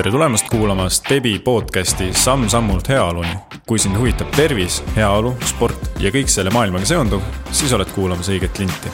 [0.00, 3.34] tere tulemast kuulama Stebi podcasti Samm-sammult heaoluni.
[3.66, 7.20] kui sind huvitab tervis, heaolu, sport ja kõik selle maailmaga seonduv,
[7.52, 8.88] siis oled kuulamas õiget linti.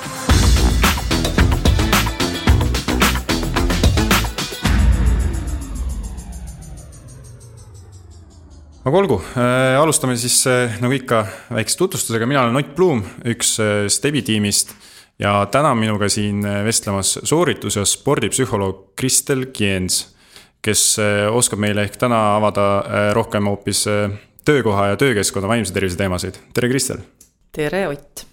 [8.82, 11.22] aga olgu äh,, alustame siis äh, nagu ikka
[11.54, 14.74] väikse tutvustusega, mina olen Ott Blum, üks äh, Stebi tiimist
[15.22, 20.15] ja täna minuga siin vestlemas sooritus- ja spordipsühholoog Kristel Kiens
[20.64, 24.14] kes eh, oskab meile ehk täna avada eh, rohkem hoopis eh,
[24.46, 26.40] töökoha ja töökeskkonna vaimse tervise teemasid.
[26.54, 27.04] tere, Kristel!
[27.52, 28.26] tere, Ott!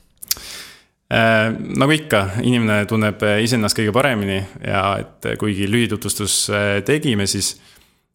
[1.14, 6.48] nagu ikka, inimene tunneb iseennast kõige paremini ja et kuigi lühitutvustus
[6.88, 7.52] tegime, siis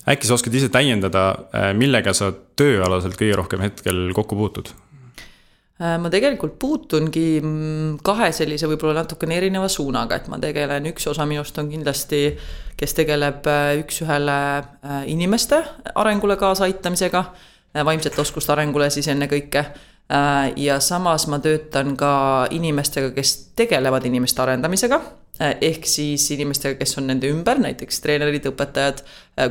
[0.09, 1.29] äkki sa oskad ise täiendada,
[1.79, 4.73] millega sa tööalaselt kõige rohkem hetkel kokku puutud?
[5.79, 11.07] Äh, ma tegelikult puutungi mm, kahe sellise võib-olla natukene erineva suunaga, et ma tegelen, üks
[11.07, 12.33] osa minust on kindlasti,
[12.75, 15.61] kes tegeleb äh, üks-ühele äh, inimeste
[15.95, 17.23] arengule kaasaaitamisega,
[17.87, 19.65] vaimsete oskuste arengule siis ennekõike.
[20.57, 24.97] ja samas ma töötan ka inimestega, kes tegelevad inimeste arendamisega
[25.61, 29.03] ehk siis inimestega, kes on nende ümber, näiteks treenerid, õpetajad.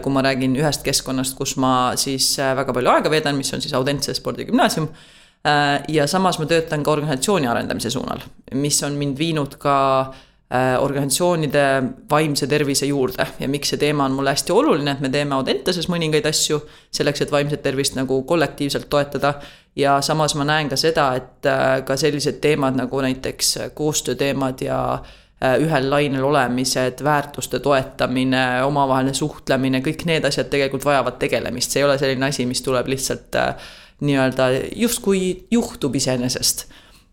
[0.01, 3.77] kui ma räägin ühest keskkonnast, kus ma siis väga palju aega veedan, mis on siis
[3.77, 4.89] Audentse spordigümnaasium
[5.87, 8.23] ja samas ma töötan ka organisatsiooni arendamise suunal,
[8.57, 11.65] mis on mind viinud ka äh, organisatsioonide
[12.09, 15.87] vaimse tervise juurde ja miks see teema on mulle hästi oluline, et me teeme Audentases
[15.91, 16.59] mõningaid asju
[16.91, 19.33] selleks, et vaimset tervist nagu kollektiivselt toetada.
[19.75, 24.81] ja samas ma näen ka seda, et äh, ka sellised teemad nagu näiteks koostööteemad ja
[25.37, 31.85] ühel lainel olemised, väärtuste toetamine, omavaheline suhtlemine, kõik need asjad tegelikult vajavad tegelemist, see ei
[31.85, 33.37] ole selline asi, mis tuleb lihtsalt
[34.01, 36.67] nii-öelda justkui juhtub iseenesest.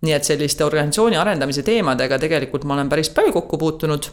[0.04, 4.10] nii et selliste organisatsiooni arendamise teemadega tegelikult ma olen päris palju kokku puutunud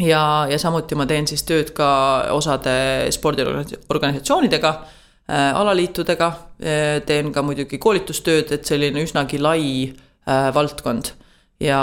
[0.00, 1.88] ja, ja samuti ma teen siis tööd ka
[2.34, 2.74] osade
[3.14, 11.14] spordiorganisatsioonidega äh,, alaliitudega äh,, teen ka muidugi koolitustööd, et selline üsnagi lai äh, valdkond.
[11.60, 11.78] ja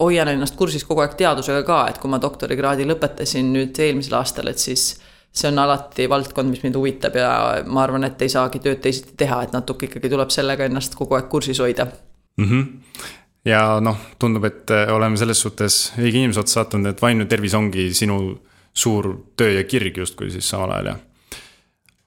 [0.00, 4.48] hoian ennast kursis kogu aeg teadusega ka, et kui ma doktorikraadi lõpetasin nüüd eelmisel aastal,
[4.48, 4.94] et siis
[5.34, 7.30] see on alati valdkond, mis mind huvitab ja
[7.66, 11.18] ma arvan, et ei saagi tööd teisiti teha, et natuke ikkagi tuleb sellega ennast kogu
[11.18, 12.44] aeg kursis hoida mm.
[12.44, 13.10] -hmm.
[13.50, 17.54] ja noh, tundub, et äh, oleme selles suhtes õige inimese otsa sattunud, et vaimne tervis
[17.54, 18.38] ongi sinu
[18.74, 20.96] suur töö ja kirg justkui siis samal ajal ja.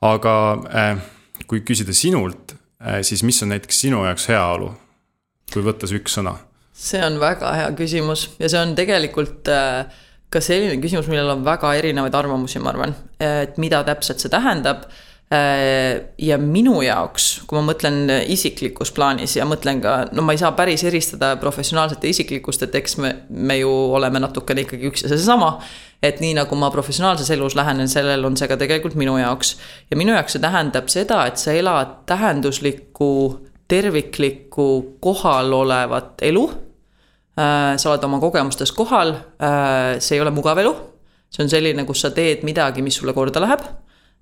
[0.02, 0.36] aga
[0.76, 0.98] äh,
[1.48, 4.74] kui küsida sinult äh,, siis mis on näiteks sinu jaoks heaolu?
[5.54, 6.38] kui võtta see üks sõna.
[6.74, 9.86] see on väga hea küsimus ja see on tegelikult äh,
[10.34, 14.88] ka selline küsimus, millel on väga erinevaid arvamusi, ma arvan, et mida täpselt see tähendab.
[15.28, 20.54] ja minu jaoks, kui ma mõtlen isiklikus plaanis ja mõtlen ka, no ma ei saa
[20.56, 25.12] päris eristada professionaalset ja isiklikust, et eks me, me ju oleme natukene ikkagi üks ja
[25.12, 25.58] seesama.
[26.00, 29.58] et nii nagu ma professionaalses elus lähenen, sellel on see ka tegelikult minu jaoks.
[29.92, 33.12] ja minu jaoks see tähendab seda, et sa elad tähenduslikku,
[33.68, 34.70] terviklikku,
[35.04, 36.67] kohalolevat elu Äh,
[37.38, 40.74] sa oled oma kogemustes kohal, äh, see ei ole mugav elu.
[41.30, 43.62] see on selline, kus sa teed midagi, mis sulle korda läheb.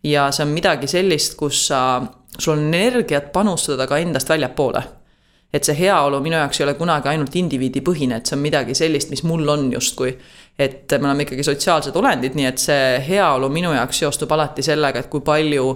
[0.04, 2.02] ja see on midagi sellist, kus sa,
[2.38, 4.84] sul on energiat panustada ka endast väljapoole.
[5.54, 9.10] et see heaolu minu jaoks ei ole kunagi ainult indiviidipõhine, et see on midagi sellist,
[9.10, 10.18] mis mul on justkui.
[10.60, 15.00] et me oleme ikkagi sotsiaalsed olendid, nii et see heaolu minu jaoks seostub alati sellega,
[15.00, 15.70] et kui palju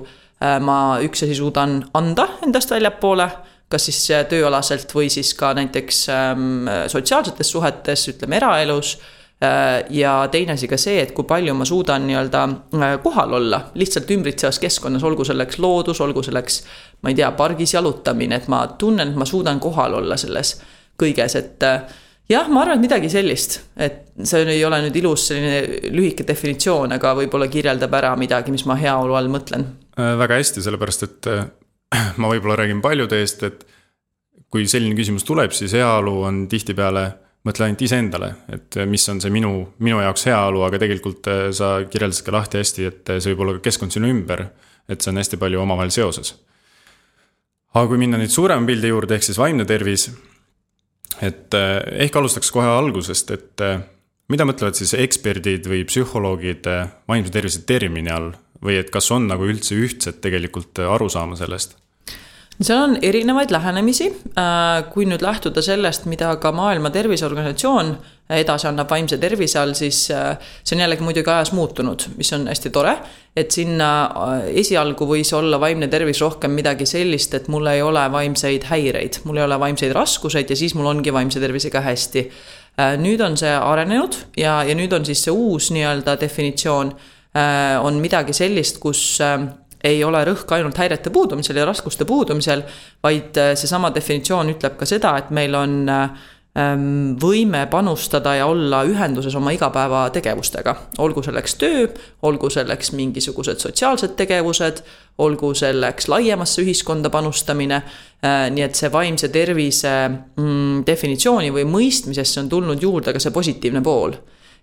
[0.44, 3.30] äh, ma üks asi suudan anda endast väljapoole
[3.70, 8.96] kas siis tööalaselt või siis ka näiteks ähm, sotsiaalsetes suhetes, ütleme eraelus
[9.44, 9.86] äh,.
[9.94, 14.12] ja teine asi ka see, et kui palju ma suudan nii-öelda äh, kohal olla lihtsalt
[14.12, 16.64] ümbritsevas keskkonnas, olgu selleks loodus, olgu selleks,
[17.04, 20.58] ma ei tea, pargis jalutamine, et ma tunnen, et ma suudan kohal olla selles
[21.00, 21.86] kõiges, et äh,
[22.30, 26.98] jah, ma arvan, et midagi sellist, et see ei ole nüüd ilus selline lühike definitsioon,
[26.98, 29.66] aga võib-olla kirjeldab ära midagi, mis ma heaolu all mõtlen.
[29.98, 31.48] Äh, väga hästi, sellepärast et äh,
[32.22, 33.66] ma võib-olla räägin paljude eest, et
[34.50, 37.06] kui selline küsimus tuleb, siis heaolu on tihtipeale,
[37.48, 39.54] mõtle ainult iseendale, et mis on see minu,
[39.86, 43.58] minu jaoks heaolu, aga tegelikult äh, sa kirjeldasid ka lahti hästi, et see võib olla
[43.58, 44.50] ka keskkond sinu ümber.
[44.90, 46.34] et see on hästi palju omavahel seoses.
[47.74, 50.10] aga kui minna nüüd suurema pildi juurde, ehk siis vaimne tervis.
[51.22, 53.80] et äh, ehk alustaks kohe algusest, et äh,
[54.30, 56.68] mida mõtlevad siis eksperdid või psühholoogid
[57.08, 58.34] vaimse tervise termini all
[58.66, 61.78] või et kas on nagu üldse ühtset tegelikult arusaama sellest?
[62.60, 67.94] seal on erinevaid lähenemisi, äh, kui nüüd lähtuda sellest, mida ka Maailma Terviseorganisatsioon
[68.36, 72.48] edasi annab vaimse tervise all, siis äh, see on jällegi muidugi ajas muutunud, mis on
[72.52, 72.98] hästi tore.
[73.36, 78.04] et sinna äh, esialgu võis olla vaimne tervis rohkem midagi sellist, et mul ei ole
[78.12, 82.30] vaimseid häireid, mul ei ole vaimseid raskuseid ja siis mul ongi vaimse tervisega hästi.
[82.80, 86.94] nüüd on see arenenud ja, ja nüüd on siis see uus nii-öelda definitsioon
[87.84, 89.20] on midagi sellist, kus
[89.86, 92.64] ei ole rõhk ainult häirete puudumisel ja raskuste puudumisel,
[93.06, 95.76] vaid seesama definitsioon ütleb ka seda, et meil on
[96.58, 100.76] Ähm, võime panustada ja olla ühenduses oma igapäevategevustega.
[100.98, 101.84] olgu selleks töö,
[102.26, 104.82] olgu selleks mingisugused sotsiaalsed tegevused,
[105.18, 107.84] olgu selleks laiemasse ühiskonda panustamine.
[108.26, 113.32] Äh, nii et see vaimse tervise mm, definitsiooni või mõistmisesse on tulnud juurde ka see
[113.32, 114.18] positiivne pool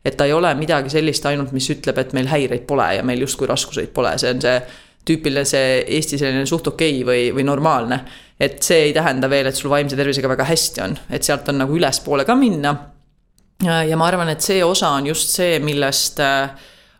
[0.07, 3.25] et ta ei ole midagi sellist ainult, mis ütleb, et meil häireid pole ja meil
[3.25, 4.59] justkui raskuseid pole, see on see
[5.07, 8.01] tüüpiline see Eesti selline suht okei okay või, või normaalne.
[8.41, 11.63] et see ei tähenda veel, et sul vaimse tervisega väga hästi on, et sealt on
[11.63, 12.75] nagu ülespoole ka minna.
[13.63, 16.51] ja ma arvan, et see osa on just see, millest äh,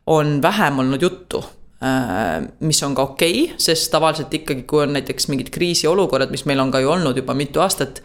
[0.07, 1.43] on vähem olnud juttu
[1.83, 6.47] äh, mis on ka okei okay,, sest tavaliselt ikkagi, kui on näiteks mingid kriisiolukorrad, mis
[6.47, 8.03] meil on ka ju olnud juba mitu aastat.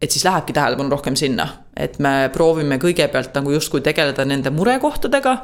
[0.00, 5.34] Et siis lähebki tähelepanu rohkem sinna, et me proovime kõigepealt nagu justkui tegeleda nende murekohtadega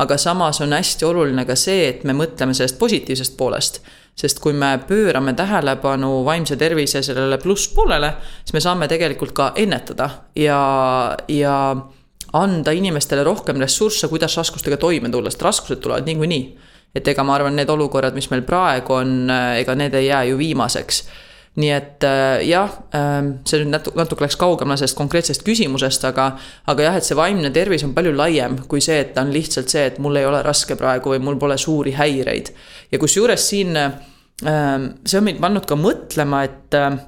[0.00, 3.82] aga samas on hästi oluline ka see, et me mõtleme sellest positiivsest poolest.
[4.20, 8.10] sest kui me pöörame tähelepanu vaimse tervise sellele plusspoolele,
[8.44, 10.58] siis me saame tegelikult ka ennetada ja,
[11.28, 11.54] ja
[12.36, 16.58] anda inimestele rohkem ressursse, kuidas raskustega toime tulla, sest raskused tulevad niikuinii.
[16.94, 20.38] et ega ma arvan, need olukorrad, mis meil praegu on, ega need ei jää ju
[20.38, 21.04] viimaseks
[21.58, 26.28] nii et äh, jah, ähm, see nüüd natuke, natuke läks kaugemale sellest konkreetsest küsimusest, aga,
[26.70, 29.72] aga jah, et see vaimne tervis on palju laiem kui see, et ta on lihtsalt
[29.72, 32.52] see, et mul ei ole raske praegu või mul pole suuri häireid.
[32.92, 37.00] ja kusjuures siin ähm, see on meid pannud ka mõtlema, et äh,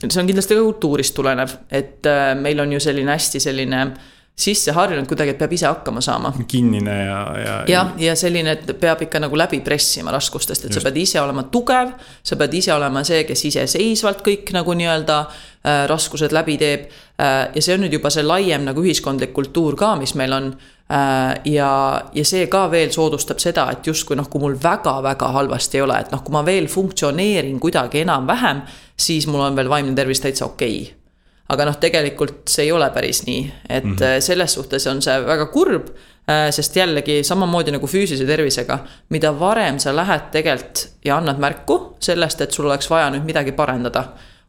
[0.00, 3.86] see on kindlasti ka kultuurist tulenev, et äh, meil on ju selline hästi selline
[4.36, 6.32] sisse harjunud kuidagi, et peab ise hakkama saama.
[6.48, 7.54] kinnine ja, ja.
[7.70, 10.82] jah, ja selline, et peab ikka nagu läbi pressima raskustest, et Just.
[10.82, 11.94] sa pead ise olema tugev.
[12.22, 16.84] sa pead ise olema see, kes iseseisvalt kõik nagu nii-öelda äh, raskused läbi teeb
[17.16, 17.48] äh,.
[17.54, 21.32] ja see on nüüd juba see laiem nagu ühiskondlik kultuur ka, mis meil on äh,.
[21.54, 21.70] ja,
[22.12, 25.96] ja see ka veel soodustab seda, et justkui noh, kui mul väga-väga halvasti ei ole,
[26.04, 28.66] et noh, kui ma veel funktsioneerin kuidagi enam-vähem,
[29.00, 31.05] siis mul on veel vaimne tervis täitsa okei okay
[31.48, 34.20] aga noh, tegelikult see ei ole päris nii, et mm -hmm.
[34.20, 35.90] selles suhtes on see väga kurb.
[36.26, 38.78] Äh, sest jällegi samamoodi nagu füüsilise tervisega,
[39.14, 43.52] mida varem sa lähed tegelikult ja annad märku sellest, et sul oleks vaja nüüd midagi
[43.52, 44.04] parendada.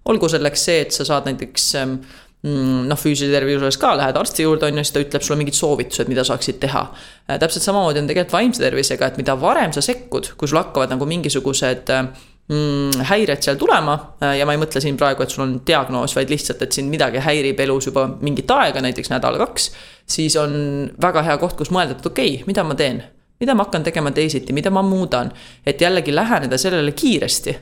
[0.06, 1.94] olgu selleks see, et sa saad näiteks ähm,
[2.42, 5.54] mm, noh, füüsilise tervise ka lähed arsti juurde, on ju, siis ta ütleb sulle mingid
[5.54, 6.96] soovitused, mida saaksid teha.
[7.30, 10.90] Äh, täpselt samamoodi on tegelikult vaimse tervisega, et mida varem sa sekkud, kui sul hakkavad
[10.96, 12.08] nagu mingisugused äh,
[12.48, 16.16] mm, häired seal tulema äh, ja ma ei mõtle siin praegu, et sul on diagnoos,
[16.18, 19.72] vaid lihtsalt, et sind midagi häirib elus juba mingit aega, näiteks nädal-kaks.
[20.08, 23.02] siis on väga hea koht, kus mõelda, et okei okay,, mida ma teen,
[23.40, 25.32] mida ma hakkan tegema teisiti, mida ma muudan,
[25.66, 27.58] et jällegi läheneda sellele kiiresti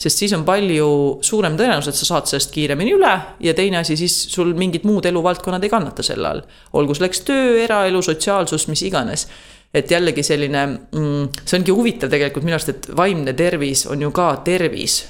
[0.00, 0.86] sest siis on palju
[1.24, 3.12] suurem tõenäosus, et sa saad sellest kiiremini üle
[3.44, 6.40] ja teine asi, siis sul mingid muud eluvaldkonnad ei kannata selle all.
[6.72, 9.26] olgu selleks töö, eraelu, sotsiaalsus, mis iganes
[9.74, 14.10] et jällegi selline mm,, see ongi huvitav tegelikult minu arust, et vaimne tervis on ju
[14.14, 15.02] ka tervis.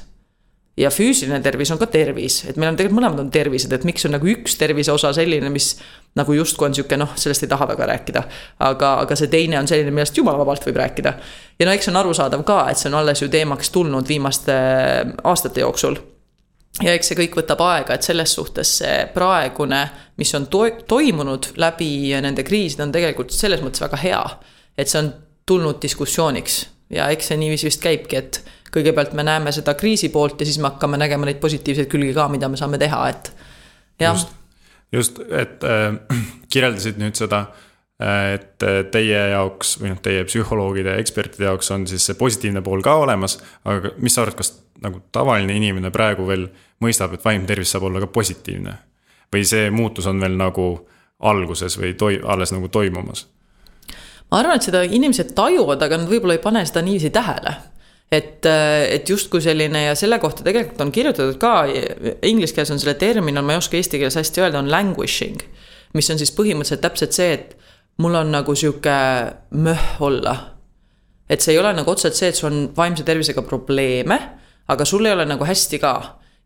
[0.80, 4.06] ja füüsiline tervis on ka tervis, et meil on tegelikult mõlemad on tervised, et miks
[4.08, 5.74] on nagu üks tervise osa selline, mis
[6.16, 8.22] nagu justkui on sihuke noh, sellest ei taha väga rääkida.
[8.68, 11.16] aga, aga see teine on selline, millest jumala vabalt võib rääkida.
[11.58, 14.56] ja no eks see on arusaadav ka, et see on alles ju teemaks tulnud viimaste
[15.24, 15.98] aastate jooksul
[16.78, 19.80] ja eks see kõik võtab aega, et selles suhtes see praegune,
[20.20, 24.24] mis on to toimunud läbi nende kriiside, on tegelikult selles mõttes väga hea.
[24.78, 25.12] et see on
[25.46, 26.60] tulnud diskussiooniks
[26.94, 30.58] ja eks see niiviisi vist käibki, et kõigepealt me näeme seda kriisi poolt ja siis
[30.58, 33.32] me hakkame nägema neid positiivseid külgi ka, mida me saame teha, et
[34.00, 34.14] jah.
[34.14, 34.30] just,
[34.92, 35.98] just, et äh,
[36.52, 37.66] kirjeldasid nüüd seda äh,
[38.00, 42.94] et teie jaoks või noh, teie psühholoogide ekspertide jaoks on siis see positiivne pool ka
[43.02, 43.38] olemas,
[43.68, 46.46] aga mis sa arvad, kas nagu tavaline inimene praegu veel
[46.80, 48.78] mõistab, et vaimne tervis saab olla ka positiivne?
[49.30, 50.64] või see muutus on veel nagu
[51.22, 53.26] alguses või toi-, alles nagu toimumas?
[54.30, 57.54] ma arvan, et seda inimesed tajuvad, aga nad võib-olla ei pane seda niiviisi tähele
[58.10, 58.46] et,
[58.90, 61.54] et justkui selline ja selle kohta tegelikult on kirjutatud ka,
[62.26, 65.42] inglise keeles on selle termin, ma ei oska eesti keeles hästi öelda, on languishing.
[65.94, 67.56] mis on siis põhimõtteliselt täpselt see, et
[67.98, 68.96] mul on nagu sihuke
[69.50, 70.36] möh olla.
[71.28, 74.20] et see ei ole nagu otseselt see, et sul on vaimse tervisega probleeme
[74.70, 75.94] aga sul ei ole nagu hästi ka.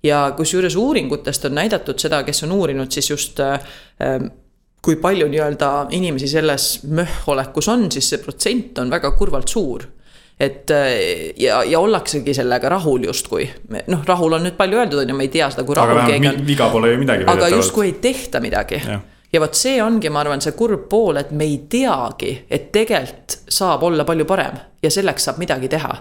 [0.05, 3.55] ja kusjuures uuringutest on näidatud seda, kes on uurinud siis just äh,
[4.05, 4.27] ähm,
[4.85, 9.87] kui palju nii-öelda inimesi selles möh-olekus on, siis see protsent on väga kurvalt suur
[10.41, 10.91] et äh,
[11.41, 13.49] ja, ja ollaksegi sellega rahul justkui.
[13.87, 16.13] noh, rahul on nüüd palju öeldud, on ju, me ei tea seda, kui rahul aga
[16.13, 16.45] keegi on.
[16.53, 17.29] viga pole ju midagi.
[17.37, 18.83] aga justkui ei tehta midagi.
[18.85, 19.01] ja
[19.43, 23.83] vot see ongi, ma arvan, see kurb pool, et me ei teagi, et tegelikult saab
[23.89, 25.97] olla palju parem ja selleks saab midagi teha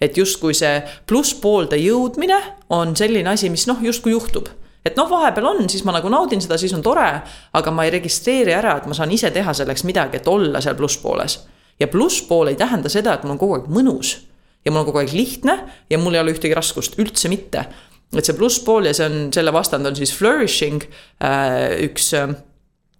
[0.00, 2.38] et justkui see plusspoolde jõudmine
[2.76, 4.50] on selline asi, mis noh, justkui juhtub
[4.86, 7.08] et noh, vahepeal on, siis ma nagu naudin seda, siis on tore,
[7.58, 10.76] aga ma ei registreeri ära, et ma saan ise teha selleks midagi, et olla seal
[10.78, 11.40] plusspooles.
[11.80, 14.14] ja plusspool ei tähenda seda, et mul on kogu aeg mõnus
[14.64, 15.56] ja mul on kogu aeg lihtne
[15.90, 17.66] ja mul ei ole ühtegi raskust, üldse mitte.
[18.14, 20.86] et see plusspool ja see on, selle vastand on siis flourishing,
[21.18, 22.36] äh, üks äh,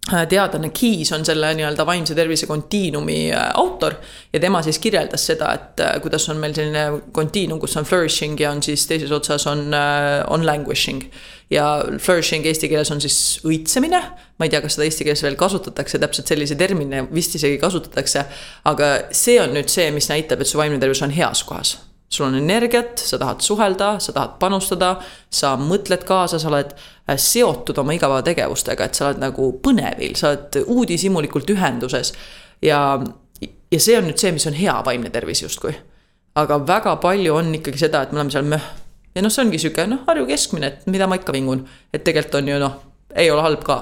[0.07, 3.97] teadlane Keys on selle nii-öelda vaimse tervise kontiinumi äh, autor
[4.33, 8.51] ja tema siis kirjeldas seda, et kuidas on meil selline kontiinum, kus on flourishing ja
[8.51, 9.67] on siis teises otsas on,
[10.29, 11.03] on languishing
[11.49, 11.65] ja
[11.99, 14.01] flourishing eesti keeles on siis õitsemine.
[14.37, 18.25] ma ei tea, kas seda eesti keeles veel kasutatakse, täpselt sellise termini vist isegi kasutatakse.
[18.65, 21.77] aga see on nüüd see, mis näitab, et su vaimne tervis on heas kohas.
[22.09, 24.95] sul on energiat, sa tahad suhelda, sa tahad panustada,
[25.29, 30.33] sa mõtled kaasa, sa oled äh, seotud oma igapäevategevustega, et sa oled nagu põnevil, sa
[30.33, 32.13] oled uudishimulikult ühenduses.
[32.61, 32.99] ja,
[33.71, 35.75] ja see on nüüd see, mis on hea vaimne tervis justkui.
[36.35, 38.67] aga väga palju on ikkagi seda, et me oleme seal möh
[39.17, 42.41] ja noh, see ongi sihuke noh, Harju keskmine, et mida ma ikka vingun, et tegelikult
[42.41, 42.75] on ju noh,
[43.17, 43.79] ei ole halb ka.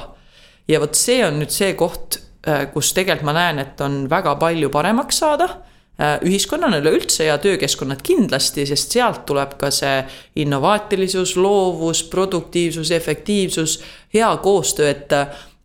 [0.67, 4.37] ja vot see on nüüd see koht, äh, kus tegelikult ma näen, et on väga
[4.41, 5.49] palju paremaks saada
[5.99, 9.97] äh, ühiskonnana üleüldse ja töökeskkonnad kindlasti, sest sealt tuleb ka see
[10.43, 13.79] innovaatilisus, loovus, produktiivsus, efektiivsus,
[14.13, 15.13] hea koostöö, et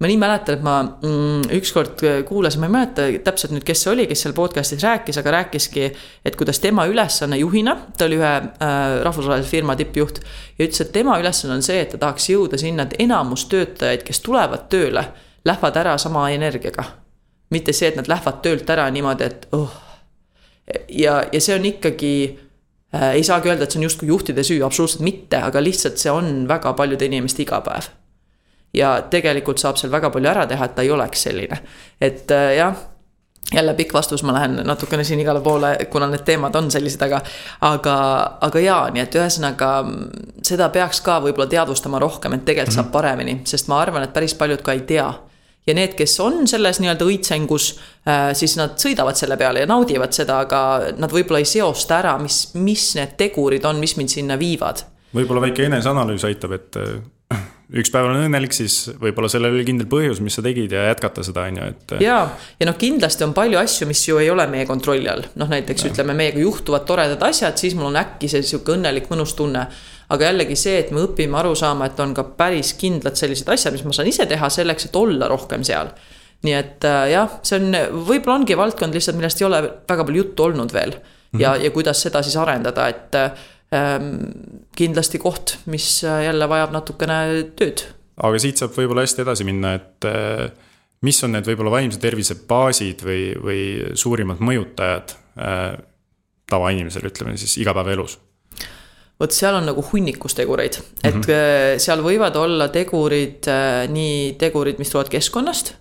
[0.00, 3.90] ma nii mäletan, et ma mm, ükskord kuulasin, ma ei mäleta täpselt nüüd, kes see
[3.92, 5.90] oli, kes seal podcast'is rääkis, aga rääkiski,
[6.24, 10.22] et kuidas tema ülesanne juhina, ta oli ühe äh, rahvusvahelise firma tippjuht.
[10.58, 14.06] ja ütles, et tema ülesanne on see, et ta tahaks jõuda sinna, et enamus töötajaid,
[14.08, 15.04] kes tulevad tööle,
[15.44, 16.84] lähevad ära sama energiaga.
[17.50, 19.89] mitte see, et nad lähevad töölt ära niimoodi, et oh.
[20.88, 22.12] Ja, ja see on ikkagi
[22.94, 26.12] äh,, ei saagi öelda, et see on justkui juhtide süü, absoluutselt mitte, aga lihtsalt see
[26.12, 27.90] on väga paljude inimeste igapäev
[28.74, 31.60] ja tegelikult saab seal väga palju ära teha, et ta ei oleks selline.
[32.00, 32.76] et äh, jah,
[33.54, 37.20] jälle pikk vastus, ma lähen natukene siin igale poole, kuna need teemad on sellised, aga.
[37.66, 37.96] aga,
[38.40, 39.72] aga jaa, nii et ühesõnaga
[40.46, 42.84] seda peaks ka võib-olla teadvustama rohkem, et tegelikult mm -hmm.
[42.84, 45.12] saab paremini, sest ma arvan, et päris paljud ka ei tea
[45.66, 47.70] ja need, kes on selles nii-öelda õitsengus,
[48.08, 50.62] äh, siis nad sõidavad selle peale ja naudivad seda, aga
[50.98, 54.84] nad võib-olla ei seosta ära, mis, mis need tegurid on, mis mind sinna viivad.
[55.14, 56.78] võib-olla väike eneseanalüüs aitab, et
[57.70, 61.22] üks päev olen õnnelik, siis võib-olla sellel oli kindel põhjus, mis sa tegid ja jätkata
[61.26, 61.94] seda, on ju, et.
[62.02, 62.16] ja,
[62.58, 65.86] ja noh, kindlasti on palju asju, mis ju ei ole meie kontrolli all, noh näiteks
[65.86, 65.92] ja.
[65.92, 69.68] ütleme, meiega juhtuvad toredad asjad, siis mul on äkki see sihuke õnnelik, mõnus tunne.
[70.10, 73.76] Aga jällegi see, et me õpime aru saama, et on ka päris kindlad sellised asjad,
[73.76, 75.92] mis ma saan ise teha selleks, et olla rohkem seal.
[76.46, 80.22] nii et äh, jah, see on, võib-olla ongi valdkond lihtsalt, millest ei ole väga palju
[80.24, 81.00] juttu olnud veel mm.
[81.32, 81.40] -hmm.
[81.40, 83.32] ja, ja kuidas seda siis arendada, et äh,
[83.70, 87.18] Ehm, kindlasti koht, mis äh, jälle vajab natukene
[87.54, 87.84] tööd.
[88.18, 90.48] aga siit saab võib-olla hästi edasi minna, et äh,
[91.06, 93.60] mis on need võib-olla vaimse tervise baasid või, või
[93.94, 95.78] suurimad mõjutajad äh,
[96.50, 98.18] tavainimesele, ütleme siis igapäevaelus?
[99.20, 101.78] Vot seal on nagu hunnikus tegureid, et mm -hmm.
[101.78, 103.46] seal võivad olla tegurid,
[103.92, 105.74] nii tegurid, mis tulevad keskkonnast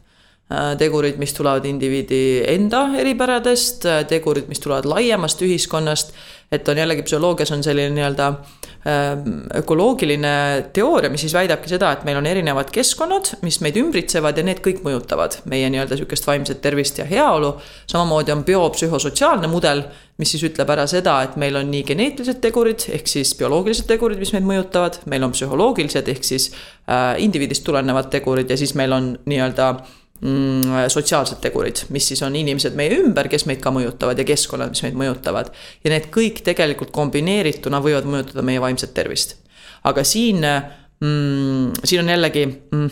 [0.77, 6.13] tegurid, mis tulevad indiviidi enda eripäradest, tegurid, mis tulevad laiemast ühiskonnast
[6.51, 8.41] et on jällegi psühholoogias on selline nii-öelda ähm,
[8.85, 14.45] ökoloogiline teooria, mis siis väidabki seda, et meil on erinevad keskkonnad, mis meid ümbritsevad ja
[14.47, 17.57] need kõik mõjutavad meie nii-öelda sihukest vaimset tervist ja heaolu.
[17.91, 19.83] samamoodi on biopsühhosotsiaalne mudel,
[20.17, 24.19] mis siis ütleb ära seda, et meil on nii geneetilised tegurid ehk siis bioloogilised tegurid,
[24.19, 26.51] mis meid mõjutavad, meil on psühholoogilised ehk siis
[26.87, 32.35] äh, indiviidist tulenevad tegurid ja siis meil on nii-öelda äh, sotsiaalsed tegurid, mis siis on
[32.35, 35.51] inimesed meie ümber, kes meid ka mõjutavad ja keskkonnad, mis meid mõjutavad.
[35.83, 39.37] ja need kõik tegelikult kombineerituna võivad mõjutada meie vaimset tervist.
[39.83, 42.89] aga siin mm,, siin on jällegi mm,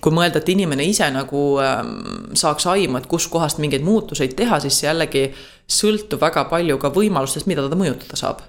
[0.00, 4.80] kui mõelda, et inimene ise nagu ähm, saaks aimu, et kuskohast mingeid muutuseid teha, siis
[4.80, 5.28] see jällegi
[5.68, 8.40] sõltub väga palju ka võimalustest, mida ta mõjutada saab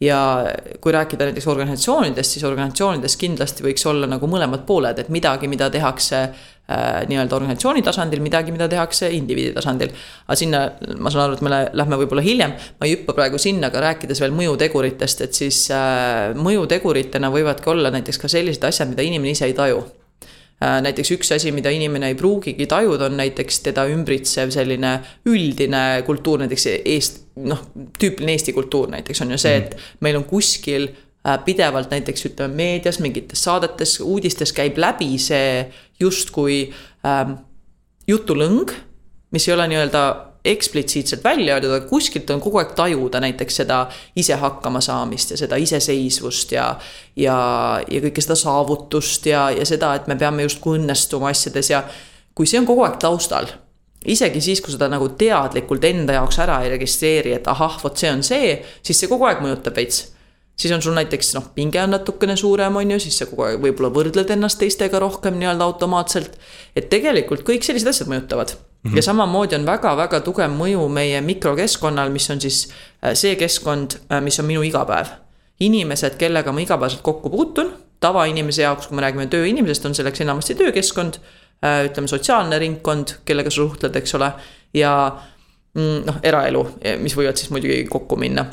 [0.00, 0.44] ja
[0.80, 5.68] kui rääkida näiteks organisatsioonidest, siis organisatsioonides kindlasti võiks olla nagu mõlemad pooled, et midagi, mida
[5.70, 6.22] tehakse
[7.10, 9.94] nii-öelda organisatsiooni tasandil, midagi, mida tehakse indiviidi tasandil.
[10.26, 10.64] aga sinna,
[10.98, 14.22] ma saan aru, et me lähme võib-olla hiljem, ma ei hüppa praegu sinna, aga rääkides
[14.22, 19.50] veel mõjuteguritest, et siis äh, mõjuteguritena võivadki olla näiteks ka sellised asjad, mida inimene ise
[19.50, 19.82] ei taju
[20.60, 24.90] Äh, näiteks üks asi, mida inimene ei pruugigi tajuda, on näiteks teda ümbritsev selline
[25.32, 27.62] üldine kultuur, näiteks eest-, noh,
[27.96, 29.86] tüüpiline Eesti kultuur näiteks on ju see, et mhm.
[30.04, 30.98] meil on kuskil äh,
[31.44, 35.66] pidevalt näiteks ütleme meedias, mingites saadetes, uudistes käib läbi see
[36.00, 36.62] justkui
[37.06, 37.36] ähm,
[38.08, 38.72] jutulõng,
[39.30, 40.04] mis ei ole nii-öelda
[40.44, 43.82] eksplitsiitselt välja öeldud, aga kuskilt on kogu aeg tajuda näiteks seda
[44.16, 46.70] ise hakkama saamist ja seda iseseisvust ja.
[47.16, 47.36] ja,
[47.84, 51.82] ja kõike seda saavutust ja, ja seda, et me peame justkui õnnestuma asjades ja
[52.34, 53.52] kui see on kogu aeg taustal
[54.08, 58.10] isegi siis, kui seda nagu teadlikult enda jaoks ära ei registreeri, et ahah, vot see
[58.12, 60.06] on see, siis see kogu aeg mõjutab veits.
[60.60, 63.62] Siis on sul näiteks noh, pinge on natukene suurem, on ju, siis sa kogu aeg
[63.62, 66.36] võib-olla võrdled ennast teistega rohkem nii-öelda automaatselt.
[66.76, 68.52] et tegelikult kõik sellised asjad mõjutavad
[68.84, 68.96] -hmm.
[68.96, 72.68] ja samamoodi on väga-väga tugev mõju meie mikrokeskkonnal, mis on siis
[73.04, 75.06] äh, see keskkond, äh, mis on minu igapäev.
[75.60, 80.54] inimesed, kellega ma igapäevaselt kokku puutun, tavainimese jaoks, kui me räägime tööinimesest, on selleks enamasti
[80.54, 81.18] töökeskkond.
[81.64, 84.30] Äh, ütleme, sotsiaalne ringkond, kellega sa suhtled, eks ole,
[84.74, 84.92] ja
[85.74, 86.62] mm, noh, eraelu,
[87.04, 88.46] mis võivad siis muidugi kokku minna.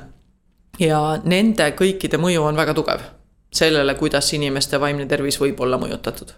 [0.80, 3.02] Ja nende kõikide mõju on väga tugev
[3.54, 6.34] sellele, kuidas inimeste vaimne tervis võib olla mõjutatud.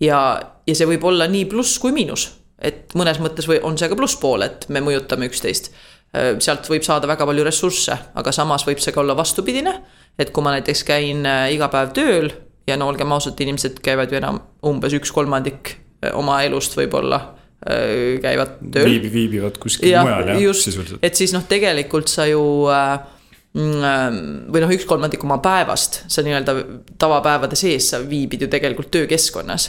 [0.00, 0.20] ja,
[0.66, 2.30] ja see võib olla nii pluss kui miinus
[2.64, 5.70] et mõnes mõttes või on see ka plusspool, et me mõjutame üksteist.
[6.14, 9.78] Äh, sealt võib saada väga palju ressursse, aga samas võib see ka olla vastupidine.
[10.18, 12.28] et kui ma näiteks käin äh, iga päev tööl
[12.68, 17.34] ja no olgem ausad, inimesed käivad ju enam umbes üks kolmandik äh, oma elust võib-olla
[17.64, 19.04] käivad tööl Viib,.
[19.08, 20.98] viibivad kuskil ja, mujal jah, sisuliselt.
[21.00, 23.13] et siis noh, tegelikult sa ju mm,
[23.54, 26.56] või noh, üks kolmandik oma päevast, sa nii-öelda
[26.98, 29.68] tavapäevade sees sa viibid ju tegelikult töökeskkonnas.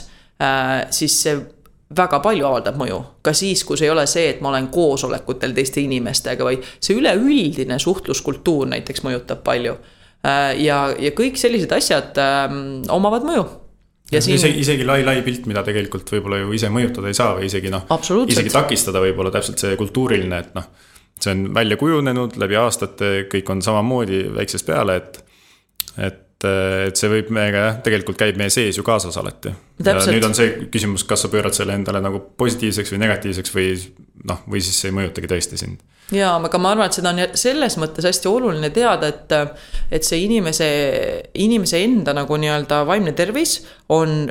[0.90, 1.36] siis see
[1.94, 3.02] väga palju avaldab mõju.
[3.22, 7.78] ka siis, kus ei ole see, et ma olen koosolekutel teiste inimestega, vaid see üleüldine
[7.82, 9.76] suhtluskultuur näiteks mõjutab palju.
[10.26, 13.46] Äh, ja, ja kõik sellised asjad ähm, omavad mõju.
[14.10, 14.40] ja siin.
[14.40, 17.70] isegi, isegi lai, lai pilt, mida tegelikult võib-olla ju ise mõjutada ei saa või isegi
[17.70, 17.86] noh.
[18.26, 20.66] isegi takistada võib-olla täpselt see kultuuriline, et noh.
[21.20, 25.20] See on välja kujunenud läbi aastate, kõik on samamoodi väiksest peale, et,
[25.96, 29.52] et et, see võib meiega jah, tegelikult käib meie sees ju kaasas alati.
[29.84, 33.68] ja nüüd on see küsimus, kas sa pöörad selle endale nagu positiivseks või negatiivseks või
[34.28, 35.80] noh, või siis see ei mõjutagi tõesti sind.
[36.12, 39.36] ja, aga ma arvan, et seda on selles mõttes hästi oluline teada, et,
[39.90, 40.68] et see inimese,
[41.46, 44.26] inimese enda nagu nii-öelda vaimne tervis on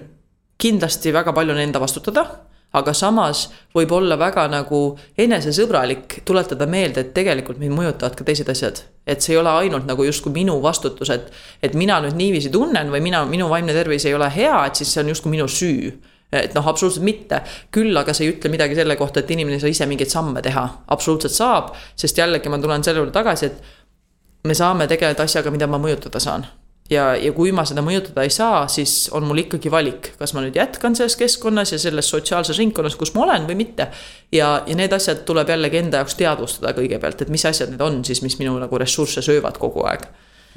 [0.61, 2.27] kindlasti väga palju on enda vastutada
[2.75, 4.79] aga samas võib olla väga nagu
[5.17, 8.84] enesesõbralik tuletada meelde, et tegelikult mind mõjutavad ka teised asjad.
[9.05, 12.89] et see ei ole ainult nagu justkui minu vastutus, et, et mina nüüd niiviisi tunnen
[12.89, 15.94] või mina, minu vaimne tervis ei ole hea, et siis see on justkui minu süü
[16.34, 17.41] et noh, absoluutselt mitte.
[17.72, 20.41] küll aga see ei ütle midagi selle kohta, et inimene ei saa ise mingeid samme
[20.41, 20.67] teha.
[20.88, 25.68] absoluutselt saab, sest jällegi ma tulen selle juurde tagasi, et me saame tegeleda asjaga, mida
[25.68, 26.48] ma mõjutada saan
[26.89, 30.43] ja, ja kui ma seda mõjutada ei saa, siis on mul ikkagi valik, kas ma
[30.45, 33.89] nüüd jätkan selles keskkonnas ja selles sotsiaalses ringkonnas, kus ma olen või mitte.
[34.31, 38.03] ja, ja need asjad tuleb jällegi enda jaoks teadvustada kõigepealt, et mis asjad need on
[38.05, 40.05] siis, mis minu nagu ressursse söövad kogu aeg.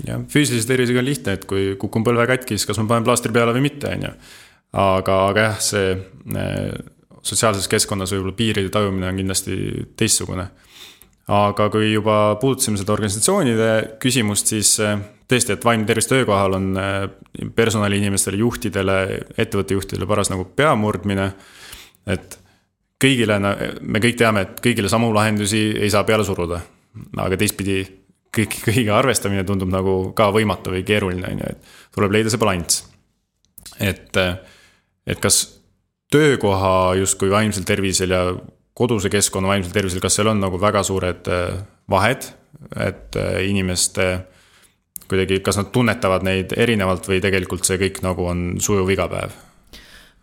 [0.06, 3.32] jah, füüsilise tervisega on lihtne, et kui kukun põlve katki, siis kas ma panen plaastri
[3.32, 4.14] peale või mitte, on ju.
[4.84, 6.72] aga, aga jah, see äh,
[7.22, 9.60] sotsiaalses keskkonnas võib-olla piiride tajumine on kindlasti
[9.96, 10.50] teistsugune
[11.28, 16.68] aga kui juba puudutasime seda organisatsioonide küsimust, siis äh, tõesti, et vaimne tervis töökohal on
[16.80, 16.98] äh,
[17.54, 18.98] personaliinimestele, juhtidele,
[19.36, 21.32] ettevõtte juhtidele paras nagu peamurdmine.
[22.08, 22.38] et
[23.02, 23.38] kõigile,
[23.80, 26.60] me kõik teame, et kõigile samu lahendusi ei saa peale suruda.
[27.16, 27.82] aga teistpidi
[28.36, 32.40] kõik, kõigiga arvestamine tundub nagu ka võimatu või keeruline, on ju, et tuleb leida see
[32.40, 32.84] balanss.
[33.80, 34.16] et,
[35.06, 35.60] et kas
[36.10, 38.22] töökoha justkui vaimsel tervisel ja
[38.78, 41.58] koduse keskkonna vaimsel tervisel, kas seal on nagu väga suured äh,
[41.90, 42.30] vahed,
[42.78, 44.08] et äh, inimeste
[45.08, 49.36] kuidagi, kas nad tunnetavad neid erinevalt või tegelikult see kõik nagu on sujuv igapäev?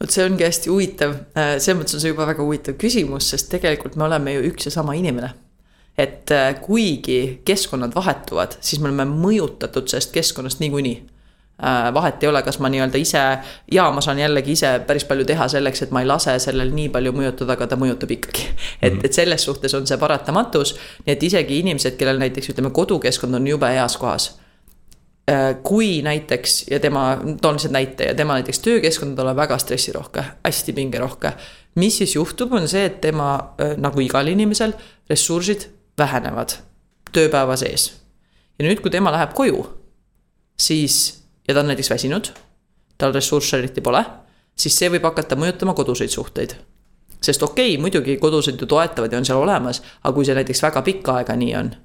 [0.02, 3.50] vot see ongi hästi huvitav, äh, selles mõttes on see juba väga huvitav küsimus, sest
[3.54, 5.34] tegelikult me oleme ju üks ja sama inimene.
[5.98, 10.98] et kuigi keskkonnad vahetuvad, siis me oleme mõjutatud sellest keskkonnast niikuinii
[11.64, 13.20] Äh, vahet ei ole, kas ma nii-öelda ise
[13.72, 16.90] ja ma saan jällegi ise päris palju teha selleks, et ma ei lase sellel nii
[16.92, 18.50] palju mõjutada, aga ta mõjutab ikkagi.
[18.82, 19.06] et, mhm.
[19.08, 20.74] et selles suhtes on see paratamatus,
[21.06, 24.45] nii et isegi inimesed, kellel näiteks ütleme, kodukeskkond on jube heas kohas äh,
[25.64, 30.74] kui näiteks ja tema, toon lihtsalt näite ja tema näiteks töökeskkond on väga stressirohke, hästi
[30.74, 31.32] pingerohke.
[31.76, 34.74] mis siis juhtub, on see, et tema äh, nagu igal inimesel
[35.10, 35.66] ressursid
[35.98, 36.54] vähenevad
[37.12, 37.94] tööpäeva sees.
[38.60, 39.66] ja nüüd, kui tema läheb koju,
[40.60, 42.30] siis ja ta on näiteks väsinud,
[42.98, 44.06] tal ressursse eriti pole,
[44.56, 46.54] siis see võib hakata mõjutama koduseid suhteid.
[47.22, 50.64] sest okei okay,, muidugi kodused ju toetavad ja on seal olemas, aga kui see näiteks
[50.64, 51.76] väga pikka aega nii on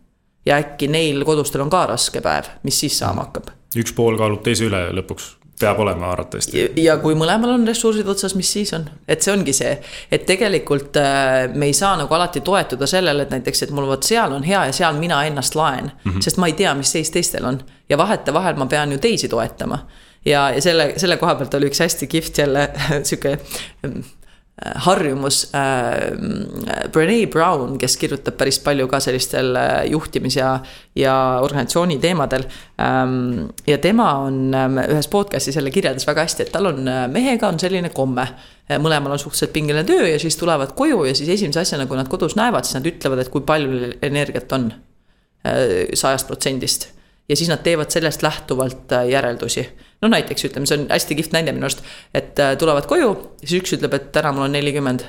[0.47, 3.53] ja äkki neil kodustel on ka raske päev, mis siis saama hakkab?
[3.77, 6.63] üks pool kaalub teise üle lõpuks peab olema arvatavasti.
[6.77, 9.73] ja kui mõlemal on ressursid otsas, mis siis on, et see ongi see,
[10.13, 14.07] et tegelikult äh, me ei saa nagu alati toetuda sellele, et näiteks, et mul vot
[14.07, 16.11] seal on hea ja seal mina ennast laen mm.
[16.11, 16.23] -hmm.
[16.25, 19.87] sest ma ei tea, mis seis teistel on ja vahetevahel ma pean ju teisi toetama.
[20.25, 22.71] ja, ja selle, selle koha pealt oli üks hästi kihvt jälle
[23.09, 23.39] sihuke
[24.61, 26.11] harjumus äh,.
[26.93, 30.51] Brene Brown, kes kirjutab päris palju ka sellistel äh, juhtimis- ja,
[30.95, 32.45] ja organisatsiooni teemadel
[32.81, 33.49] ähm,.
[33.67, 37.49] ja tema on ähm, ühes podcast'is jälle kirjeldas väga hästi, et tal on äh, mehega
[37.49, 38.29] on selline komme.
[38.71, 42.09] mõlemal on suhteliselt pingeline töö ja siis tulevad koju ja siis esimese asjana, kui nad
[42.09, 44.71] kodus näevad, siis nad ütlevad, et kui palju energiat on
[45.95, 46.91] sajast protsendist
[47.31, 49.69] ja siis nad teevad sellest lähtuvalt äh, järeldusi.
[50.03, 51.83] No näiteks ütleme, see on hästi kihvt näide minu arust,
[52.15, 53.11] et äh, tulevad koju,
[53.45, 55.05] siis üks ütleb, et täna mul on nelikümmend.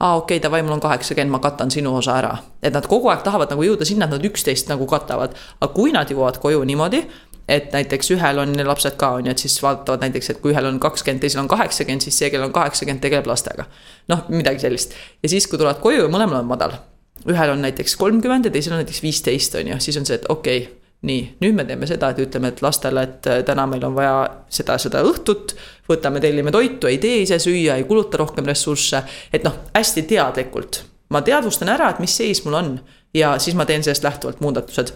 [0.00, 2.36] aa ah, okei okay,, davai, mul on kaheksakümmend, ma katan sinu osa ära.
[2.62, 5.36] et nad kogu aeg tahavad nagu jõuda sinna, et nad üksteist nagu katavad.
[5.60, 7.04] aga kui nad jõuavad koju niimoodi,
[7.48, 10.66] et näiteks ühel on lapsed ka, on ju, et siis vaatavad näiteks, et kui ühel
[10.66, 13.68] on kakskümmend, teisel on kaheksakümmend, siis see, kellel on kaheksakümmend, tegeleb lastega.
[14.08, 14.94] noh, midagi sellist.
[15.22, 16.78] ja siis, kui tulevad koju ja mõlemal on madal.
[17.26, 20.26] ühel on näiteks kolmkümmend ja teisel on näiteks viisteist, on ju, siis on see, et
[20.28, 23.84] okei okay, nii, nüüd me teeme seda, et ütleme, et lastele, et äh, täna meil
[23.84, 24.16] on vaja
[24.48, 25.56] seda, seda õhtut.
[25.88, 30.84] võtame, tellime toitu, ei tee ise süüa, ei kuluta rohkem ressursse, et noh, hästi teadlikult.
[31.10, 32.72] ma teadvustan ära, et mis seis mul on
[33.14, 34.90] ja siis ma teen sellest lähtuvalt muudatused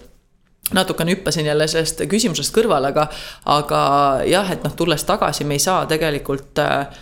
[0.74, 3.06] natukene hüppasin jälle sellest küsimusest kõrvale, aga,
[3.46, 3.80] aga
[4.26, 7.00] jah, et noh, tulles tagasi, me ei saa tegelikult äh,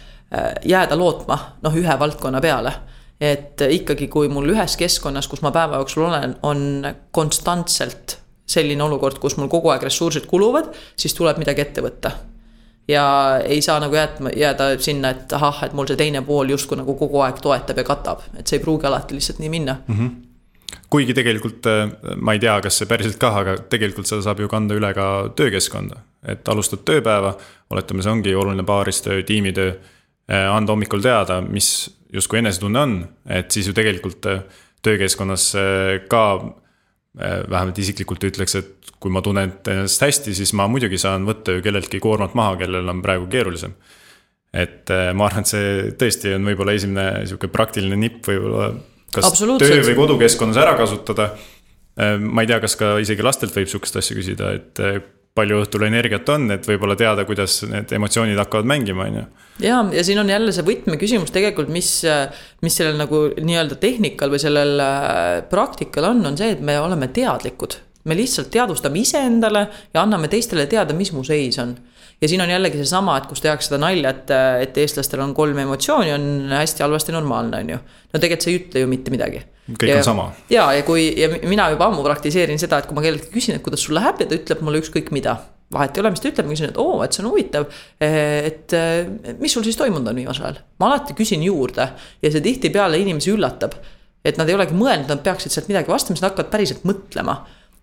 [0.64, 2.72] jääda lootma noh, ühe valdkonna peale
[3.20, 9.18] et ikkagi, kui mul ühes keskkonnas, kus ma päeva jooksul olen, on konstantselt selline olukord,
[9.20, 12.12] kus mul kogu aeg ressursid kuluvad, siis tuleb midagi ette võtta.
[12.88, 13.04] ja
[13.44, 16.94] ei saa nagu jäätma, jääda sinna, et ahah, et mul see teine pool justkui nagu
[16.96, 19.94] kogu aeg toetab ja katab, et see ei pruugi alati lihtsalt nii minna mm.
[19.94, 20.28] -hmm
[20.90, 24.48] kuigi tegelikult äh, ma ei tea, kas see päriselt kah, aga tegelikult seda saab ju
[24.52, 26.04] kanda üle ka töökeskkonda.
[26.28, 27.36] et alustad tööpäeva,
[27.70, 29.76] oletame, see ongi oluline paaristöö, tiimitöö.
[30.28, 34.42] Äh, anda hommikul teada, mis justkui enesetunne on, et siis ju tegelikult äh,
[34.82, 35.44] töökeskkonnas
[36.08, 36.24] ka
[37.18, 41.64] vähemalt isiklikult ütleks, et kui ma tunnen ennast hästi, siis ma muidugi saan võtta ju
[41.64, 43.74] kelleltki koormat maha, kellel on praegu keerulisem.
[44.52, 48.72] et äh, ma arvan, et see tõesti on võib-olla esimene sihuke praktiline nipp võib-olla.
[49.14, 51.30] kas töö või kodukeskkonnas ära kasutada.
[52.00, 54.82] Äh, ma ei tea, kas ka isegi lastelt võib sihukest asja küsida, et
[55.38, 59.24] palju õhtul energiat on, et võib-olla teada, kuidas need emotsioonid hakkavad mängima, on ju.
[59.64, 61.92] ja, ja siin on jälle see võtmeküsimus tegelikult, mis,
[62.64, 67.10] mis sellel nagu nii-öelda tehnikal või sellel äh, praktikal on, on see, et me oleme
[67.14, 67.80] teadlikud.
[68.08, 71.76] Me lihtsalt teadvustame iseendale ja anname teistele teada, mis mu seis on
[72.20, 74.32] ja siin on jällegi seesama, et kus tehakse seda nalja, et,
[74.64, 77.78] et eestlastel on kolm emotsiooni, on hästi halvasti normaalne, on ju.
[78.12, 79.44] no tegelikult see ei ütle ju mitte midagi.
[79.68, 80.24] kõik ja, on sama.
[80.50, 83.64] ja, ja kui ja mina juba ammu praktiseerin seda, et kui ma kelleltki küsin, et
[83.64, 85.36] kuidas sul läheb ja ta ütleb mulle ükskõik mida
[85.72, 87.68] vahet ei ole, mis ta ütleb, ma küsin, et oo, et see on huvitav.
[88.00, 88.74] et
[89.38, 91.90] mis sul siis toimunud on viimasel ajal, ma alati küsin juurde
[92.22, 93.76] ja see tihtipeale inimesi üllatab.
[94.24, 97.36] et nad ei olegi mõelnud, nad peaksid sealt midagi vastama, siis nad hakkavad päriselt mõtlema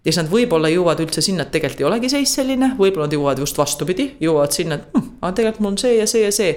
[0.06, 3.16] ja siis nad võib-olla jõuavad üldse sinna, et tegelikult ei olegi seis selline, võib-olla nad
[3.18, 6.34] jõuavad just vastupidi, jõuavad sinna, et hm, aga tegelikult mul on see ja see ja
[6.36, 6.52] see.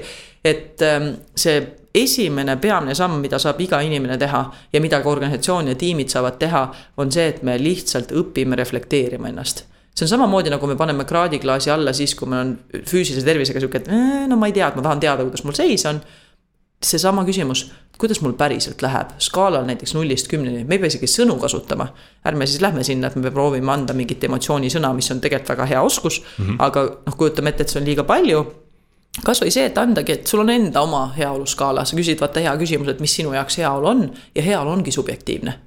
[0.45, 1.63] et ähm, see
[1.99, 6.39] esimene peamine samm, mida saab iga inimene teha ja mida ka organisatsioon ja tiimid saavad
[6.39, 6.63] teha,
[6.97, 9.65] on see, et me lihtsalt õpime reflekteerima ennast.
[9.99, 13.81] See on samamoodi nagu me paneme kraadiklaasi alla siis, kui meil on füüsilise tervisega sihuke,
[13.83, 15.99] et no ma ei tea, et ma tahan teada, kuidas mul seis on.
[16.85, 17.65] Seesama küsimus,
[17.99, 21.89] kuidas mul päriselt läheb, skaalal näiteks nullist kümneni, me ei pea isegi sõnu kasutama.
[22.27, 25.83] ärme siis lähme sinna, et me proovime anda mingit emotsioonisõna, mis on tegelikult väga hea
[25.83, 26.57] oskus mm, -hmm.
[26.59, 28.45] aga noh, kujutame ette, et see on liiga palju.
[29.25, 32.89] kasvõi see, et andagi, et sul on enda oma heaoluskaala, sa küsid vaata hea küsimus,
[32.89, 35.59] et mis sinu jaoks heaolu on ja heaolu ongi subjektiivne.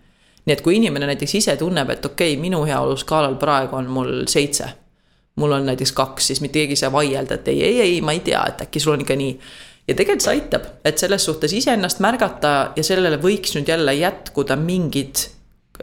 [0.45, 4.23] nii et kui inimene näiteks ise tunneb, et okei okay,, minu heaoluskaalal praegu on mul
[4.27, 4.65] seitse.
[5.35, 8.11] mul on näiteks kaks, siis mitte keegi ei saa vaielda, et ei, ei, ei, ma
[8.11, 9.39] ei tea, et äkki sul on ikka nii
[9.91, 14.57] ja tegelikult see aitab, et selles suhtes iseennast märgata ja sellele võiks nüüd jälle jätkuda
[14.59, 15.25] mingid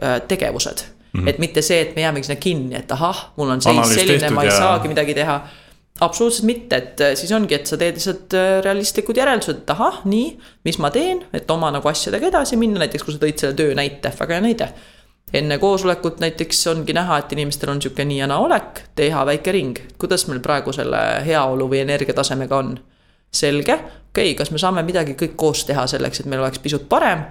[0.01, 1.21] äh, tegevused mm.
[1.21, 1.29] -hmm.
[1.29, 4.45] et mitte see, et me jäämegi sinna kinni, et ahah, mul on seis selline, ma
[4.45, 4.57] ei ja...
[4.57, 5.39] saagi midagi teha.
[5.99, 10.01] absoluutselt mitte, et äh, siis ongi, et sa teed lihtsalt äh, realistlikud järeldused, et ahah,
[10.05, 13.57] nii, mis ma teen, et oma nagu asjadega edasi minna, näiteks kui sa tõid selle
[13.59, 14.69] töö näite, väga hea näide
[15.33, 19.51] enne koosolekut näiteks ongi näha, et inimestel on sihuke nii ja naa olek, teha väike
[19.53, 22.71] ring, kuidas meil praegu selle heaolu või energiatasemega on
[23.31, 26.89] selge, okei okay,, kas me saame midagi kõik koos teha selleks, et meil oleks pisut
[26.89, 27.25] parem.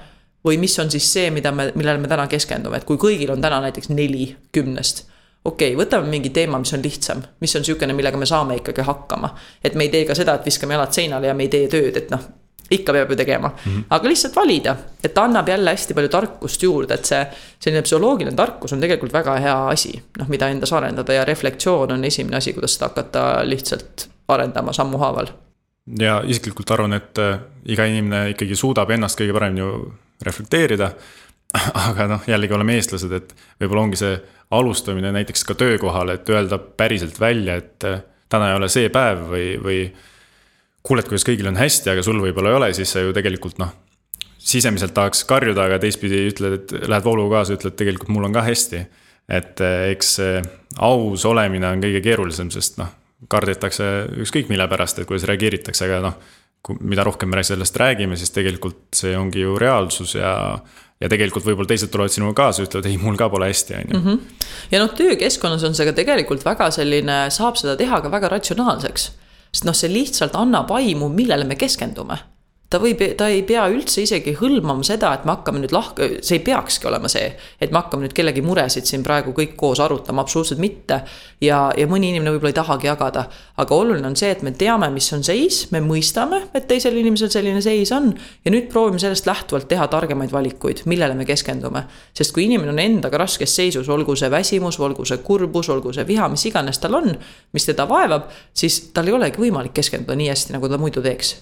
[0.46, 3.40] või mis on siis see, mida me, millele me täna keskendume, et kui kõigil on
[3.42, 5.06] täna näiteks neli kümnest.
[5.44, 8.87] okei okay,, võtame mingi teema, mis on lihtsam, mis on sihukene, millega me saame ikkagi
[8.87, 9.34] hakkama.
[9.64, 11.96] et me ei tee ka seda, et viskame jalad seinale ja me ei tee tööd,
[11.96, 12.28] et noh
[12.70, 13.84] ikka peab ju tegema mm, -hmm.
[13.90, 17.26] aga lihtsalt valida, et ta annab jälle hästi palju tarkust juurde, et see.
[17.61, 22.04] selline psühholoogiline tarkus on tegelikult väga hea asi, noh, mida endas arendada ja reflektsioon on
[22.04, 25.26] esimene asi, kuidas seda hakata lihtsalt arendama sammuhaaval
[25.96, 27.38] ja isiklikult arvan, et äh,
[27.72, 29.72] iga inimene ikkagi suudab ennast kõige paremini ju
[30.27, 30.92] reflekteerida.
[31.88, 33.31] aga noh, jällegi oleme eestlased, et
[33.62, 34.18] võib-olla ongi see
[34.53, 39.24] alustamine näiteks ka töökohal, et öelda päriselt välja, et äh, täna ei ole see päev
[39.31, 39.81] või, või.
[40.85, 43.72] kuuled, kuidas kõigil on hästi, aga sul võib-olla ei ole, siis sa ju tegelikult noh.
[44.38, 48.44] sisemiselt tahaks karjuda, aga teistpidi ütled, et lähed vooluga kaasa, ütled tegelikult mul on ka
[48.44, 48.85] hästi.
[49.29, 50.18] et äh, eks
[50.79, 52.92] aus olemine on kõige keerulisem, sest noh
[53.26, 53.85] kardetakse
[54.22, 56.18] ükskõik mille pärast, et kuidas reageeritakse, aga noh.
[56.81, 60.59] mida rohkem me sellest räägime, siis tegelikult see ongi ju reaalsus ja.
[61.00, 64.00] ja tegelikult võib-olla teised tulevad sinuga kaasa, ütlevad ei, mul ka pole hästi, on ju.
[64.00, 64.48] Mhm.
[64.70, 69.11] ja noh, töökeskkonnas on see ka tegelikult väga selline, saab seda teha ka väga ratsionaalseks.
[69.52, 72.18] sest noh, see lihtsalt annab aimu, millele me keskendume
[72.68, 76.37] ta võib, ta ei pea üldse isegi hõlmama seda, et me hakkame nüüd lahk-, see
[76.37, 80.24] ei peakski olema see, et me hakkame nüüd kellegi muresid siin praegu kõik koos arutama,
[80.24, 81.00] absoluutselt mitte.
[81.40, 83.24] ja, ja mõni inimene võib-olla ei tahagi jagada,
[83.57, 87.33] aga oluline on see, et me teame, mis on seis, me mõistame, et teisel inimesel
[87.33, 88.12] selline seis on.
[88.44, 91.87] ja nüüd proovime sellest lähtuvalt teha targemaid valikuid, millele me keskendume.
[92.12, 96.04] sest kui inimene on endaga raskes seisus, olgu see väsimus, olgu see kurbus, olgu see
[96.07, 97.14] viha, mis iganes tal on,
[97.52, 101.38] mis teda vaevab, siis tal ei olegi võimalik keskenduda nii hästi, nagu ta muidu teeks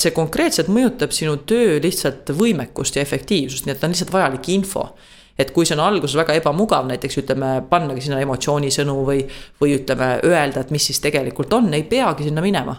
[0.00, 4.50] see konkreetselt mõjutab sinu töö lihtsalt võimekust ja efektiivsust, nii et ta on lihtsalt vajalik
[4.54, 4.90] info.
[5.38, 9.18] et kui see on alguses väga ebamugav, näiteks ütleme, pannagi sinna emotsioonisõnu või,
[9.60, 12.76] või ütleme, öelda, et mis siis tegelikult on, ei peagi sinna minema.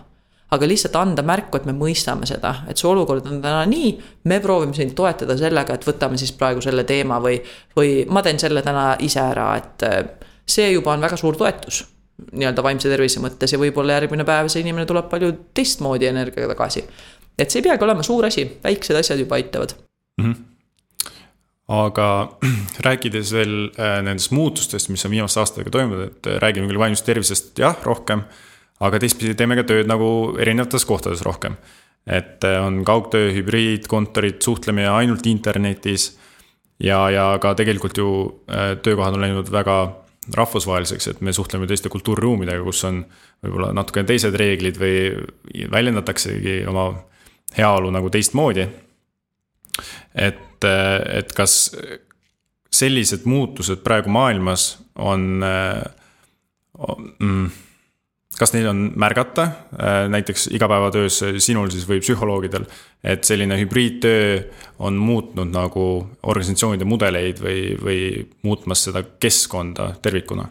[0.51, 3.91] aga lihtsalt anda märku, et me mõistame seda, et see olukord on täna nii,
[4.23, 7.41] me proovime sind toetada sellega, et võtame siis praegu selle teema või,
[7.75, 9.85] või ma teen selle täna ise ära, et
[10.47, 11.83] see juba on väga suur toetus
[12.31, 16.83] nii-öelda vaimse tervise mõttes ja võib-olla järgmine päev see inimene tuleb palju teistmoodi energiaga tagasi.
[17.37, 19.75] et see ei peagi olema suur asi, väiksed asjad juba aitavad
[20.21, 20.25] mm.
[20.25, 20.45] -hmm
[21.67, 22.37] aga
[22.87, 27.05] rääkides veel äh, nendest muutustest, mis on viimaste aastatega toimunud, et äh, räägime küll vaimsest
[27.05, 28.23] tervisest jah, rohkem.
[28.79, 31.57] aga teistpidi teeme ka tööd nagu erinevates kohtades rohkem.
[32.07, 36.17] et äh, on kaugtöö, hübriidkontorid, suhtlemine ainult internetis.
[36.79, 38.09] ja, ja ka tegelikult ju
[38.81, 43.03] töökohad on läinud väga rahvusvaheliseks, et me suhtleme teiste kultuuriruumidega, kus on
[43.45, 46.89] võib-olla natukene teised reeglid või väljendataksegi oma
[47.57, 48.67] heaolu nagu teistmoodi.
[50.15, 51.71] et, et kas
[52.73, 55.43] sellised muutused praegu maailmas on,
[56.77, 57.49] on mm,
[58.39, 62.67] kas neil on märgata äh, näiteks igapäevatöös sinul siis või psühholoogidel,
[63.03, 64.43] et selline hübriidtöö
[64.79, 65.87] on muutnud nagu
[66.23, 67.99] organisatsioonide mudeleid või, või
[68.45, 70.47] muutmas seda keskkonda tervikuna?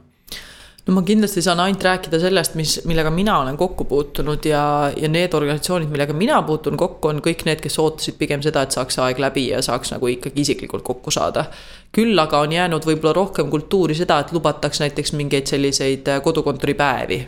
[0.86, 5.08] no ma kindlasti saan ainult rääkida sellest, mis, millega mina olen kokku puutunud ja, ja
[5.10, 8.98] need organisatsioonid, millega mina puutun kokku, on kõik need, kes ootasid pigem seda, et saaks
[9.02, 11.46] aeg läbi ja saaks nagu ikkagi isiklikult kokku saada.
[11.92, 17.20] küll aga on jäänud võib-olla rohkem kultuuri seda, et lubataks näiteks mingeid selliseid kodukontoripäevi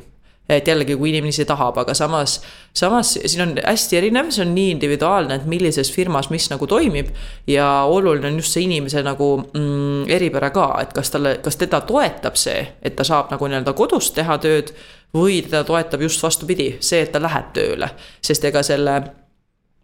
[0.48, 2.38] et jällegi, kui inimene ise tahab, aga samas,
[2.76, 7.12] samas siin on hästi erinev, see on nii individuaalne, et millises firmas mis nagu toimib.
[7.46, 11.82] ja oluline on just see inimese nagu mm, eripära ka, et kas talle, kas teda
[11.88, 14.72] toetab see, et ta saab nagu nii-öelda kodus teha tööd.
[15.14, 17.88] või teda toetab just vastupidi, see, et ta läheb tööle,
[18.20, 18.98] sest ega selle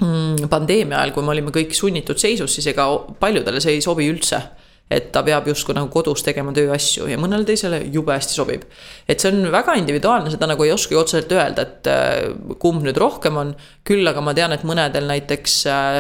[0.01, 2.89] mm, pandeemia ajal, kui me olime kõik sunnitud seisus, siis ega
[3.21, 4.41] paljudele see ei sobi üldse
[4.93, 8.67] et ta peab justkui nagu kodus tegema tööasju ja mõnele teisele jube hästi sobib.
[9.09, 13.01] et see on väga individuaalne, seda nagu ei oskagi otseselt öelda, et äh, kumb nüüd
[13.01, 13.55] rohkem on.
[13.85, 15.99] küll aga ma tean, et mõnedel näiteks äh,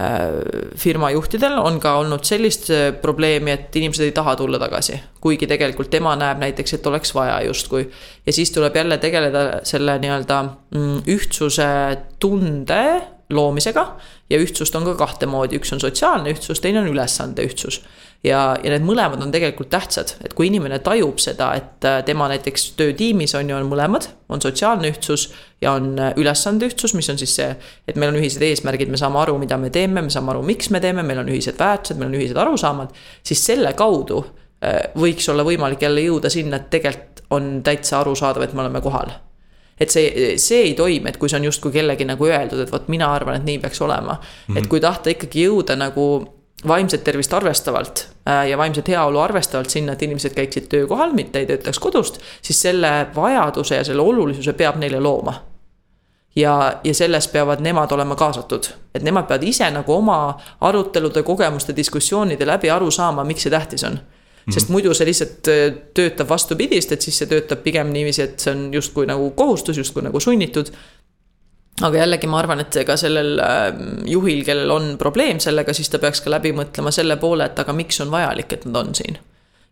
[0.00, 0.38] äh,
[0.80, 2.70] firma juhtidel on ka olnud sellist
[3.02, 5.02] probleemi, et inimesed ei taha tulla tagasi.
[5.20, 7.90] kuigi tegelikult tema näeb näiteks, et oleks vaja justkui.
[8.26, 11.68] ja siis tuleb jälle tegeleda selle nii-öelda mm, ühtsuse
[12.18, 12.84] tunde
[13.28, 13.84] loomisega.
[14.30, 17.82] ja ühtsust on ka kahte moodi, üks on sotsiaalne ühtsus, teine on ülesande ühtsus
[18.24, 22.28] ja, ja need mõlemad on tegelikult tähtsad, et kui inimene tajub seda, et äh, tema
[22.32, 25.28] näiteks töötiimis on ju, on mõlemad, on sotsiaalne ühtsus
[25.62, 27.50] ja on äh, ülesande ühtsus, mis on siis see,
[27.88, 30.72] et meil on ühised eesmärgid, me saame aru, mida me teeme, me saame aru, miks
[30.74, 35.28] me teeme, meil on ühised väärtused, meil on ühised arusaamad, siis selle kaudu äh, võiks
[35.32, 39.14] olla võimalik jälle jõuda sinna, et tegelikult on täitsa arusaadav, et me oleme kohal
[39.80, 42.84] et see, see ei toimi, et kui see on justkui kellegi nagu öeldud, et vot
[42.92, 44.20] mina arvan, et nii peaks olema mm.
[44.22, 44.58] -hmm.
[44.60, 46.04] et kui tahta ikkagi jõuda nagu
[46.68, 51.78] vaimset tervist arvestavalt ja vaimset heaolu arvestavalt sinna, et inimesed käiksid töökohal, mitte ei töötaks
[51.78, 55.34] kodust, siis selle vajaduse ja selle olulisuse peab neile looma.
[56.36, 61.76] ja, ja selles peavad nemad olema kaasatud, et nemad peavad ise nagu oma arutelude, kogemuste,
[61.76, 64.00] diskussioonide läbi aru saama, miks see tähtis on.
[64.50, 65.62] Sest muidu see lihtsalt äh,
[65.96, 70.02] töötab vastupidist, et siis see töötab pigem niiviisi, et see on justkui nagu kohustus, justkui
[70.04, 70.68] nagu sunnitud
[71.82, 75.98] aga jällegi ma arvan, et ega sellel ähm, juhil, kellel on probleem sellega, siis ta
[76.02, 79.18] peaks ka läbi mõtlema selle poole, et aga miks on vajalik, et nad on siin.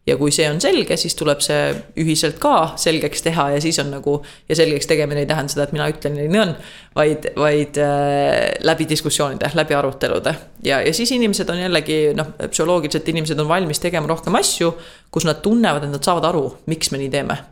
[0.07, 1.69] ja kui see on selge, siis tuleb see
[2.03, 4.17] ühiselt ka selgeks teha ja siis on nagu.
[4.49, 6.57] ja selgeks tegemine ei tähenda seda, et mina ütlen nii on.
[6.99, 10.35] vaid, vaid äh, läbi diskussioonide, läbi arutelude.
[10.67, 14.75] ja, ja siis inimesed on jällegi noh, psühholoogiliselt inimesed on valmis tegema rohkem asju.
[15.11, 17.43] kus nad tunnevad, et nad saavad aru, miks me nii teeme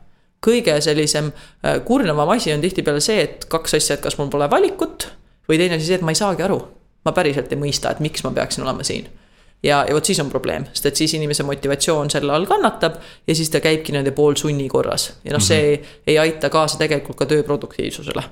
[0.46, 4.48] kõige sellisem äh, kurnavam asi on tihtipeale see, et kaks asja, et kas mul pole
[4.50, 5.10] valikut
[5.48, 6.60] või teine asi see, et ma ei saagi aru.
[7.04, 9.08] ma päriselt ei mõista, et miks ma peaksin olema siin.
[9.62, 13.34] ja, ja vot siis on probleem, sest et siis inimese motivatsioon selle all kannatab ja
[13.34, 16.04] siis ta käibki niimoodi poolsunni korras ja noh, see mm -hmm.
[16.06, 18.22] ei aita kaasa tegelikult ka töö produktiivsusele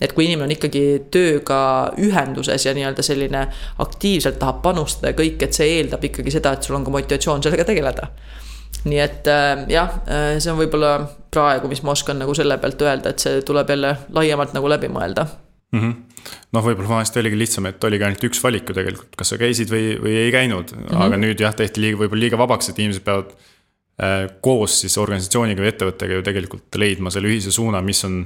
[0.00, 3.46] et kui inimene on ikkagi tööga ühenduses ja nii-öelda selline
[3.78, 7.42] aktiivselt tahab panustada ja kõik, et see eeldab ikkagi seda, et sul on ka motivatsioon
[7.42, 8.10] sellega tegeleda
[8.86, 10.98] nii et äh, jah, äh, see on võib-olla
[11.34, 14.92] praegu, mis ma oskan nagu selle pealt öelda, et see tuleb jälle laiemalt nagu läbi
[14.92, 15.80] mõelda mm.
[15.80, 19.38] -hmm noh, võib-olla vanasti oligi lihtsam, et oligi ainult üks valik ju tegelikult, kas sa
[19.40, 21.02] käisid või, või ei käinud mm, -hmm.
[21.04, 23.30] aga nüüd jah, tehti liiga, võib-olla liiga vabaks, et inimesed peavad
[24.02, 28.24] äh, koos siis organisatsiooniga või ettevõttega ju tegelikult leidma selle ühise suuna, mis on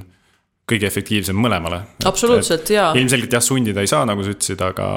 [0.71, 1.81] kõige efektiivsem mõlemale.
[2.05, 2.93] absoluutselt, jaa.
[2.97, 4.87] ilmselgelt jah, sundida ei saa, nagu sa ütlesid, aga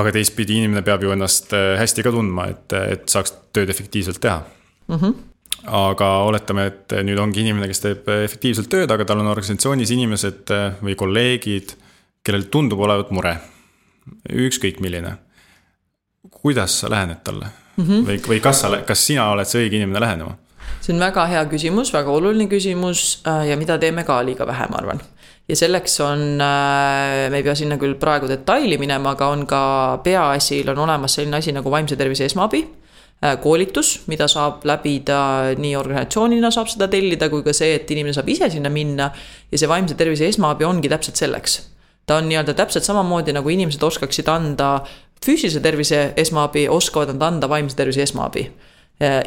[0.00, 4.20] aga teistpidi inimene peab ju ennast äh, hästi ka tundma, et, et saaks tööd efektiivselt
[4.22, 4.96] teha mm.
[4.96, 5.14] -hmm.
[5.78, 10.54] aga oletame, et nüüd ongi inimene, kes teeb efektiivselt tööd, aga tal on organisatsioonis inimesed
[10.54, 11.76] äh, või kolleegid,
[12.24, 13.36] kellel tundub olevat mure.
[14.28, 15.16] ükskõik milline.
[16.30, 18.06] kuidas sa lähened talle mm -hmm.
[18.06, 20.36] või, või kas sa, kas sina oled see õige inimene lähenema?
[20.80, 24.66] see on väga hea küsimus, väga oluline küsimus äh, ja mida teeme ka liiga vähe,
[24.70, 25.00] ma arvan
[25.48, 29.62] ja selleks on, äh, me ei pea sinna küll praegu detaili minema, aga on ka
[30.04, 35.18] peaasjal on olemas selline asi nagu vaimse tervise esmaabi äh, koolitus, mida saab läbida
[35.58, 39.10] nii organisatsioonina saab seda tellida, kui ka see, et inimene saab ise sinna minna.
[39.50, 41.60] ja see vaimse tervise esmaabi ongi täpselt selleks.
[42.06, 44.80] ta on nii-öelda täpselt samamoodi nagu inimesed oskaksid anda
[45.22, 48.48] füüsilise tervise esmaabi, oskavad nad anda vaimse tervise esmaabi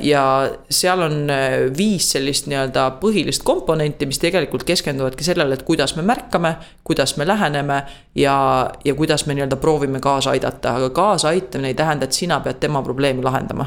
[0.02, 5.96] ja seal on äh, viis sellist nii-öelda põhilist komponenti, mis tegelikult keskenduvadki sellele, et kuidas
[5.98, 7.82] me märkame, kuidas me läheneme
[8.16, 8.36] ja,
[8.86, 12.84] ja kuidas me nii-öelda proovime kaasa aidata, aga kaasaaitamine ei tähenda, et sina pead tema
[12.84, 13.66] probleemi lahendama.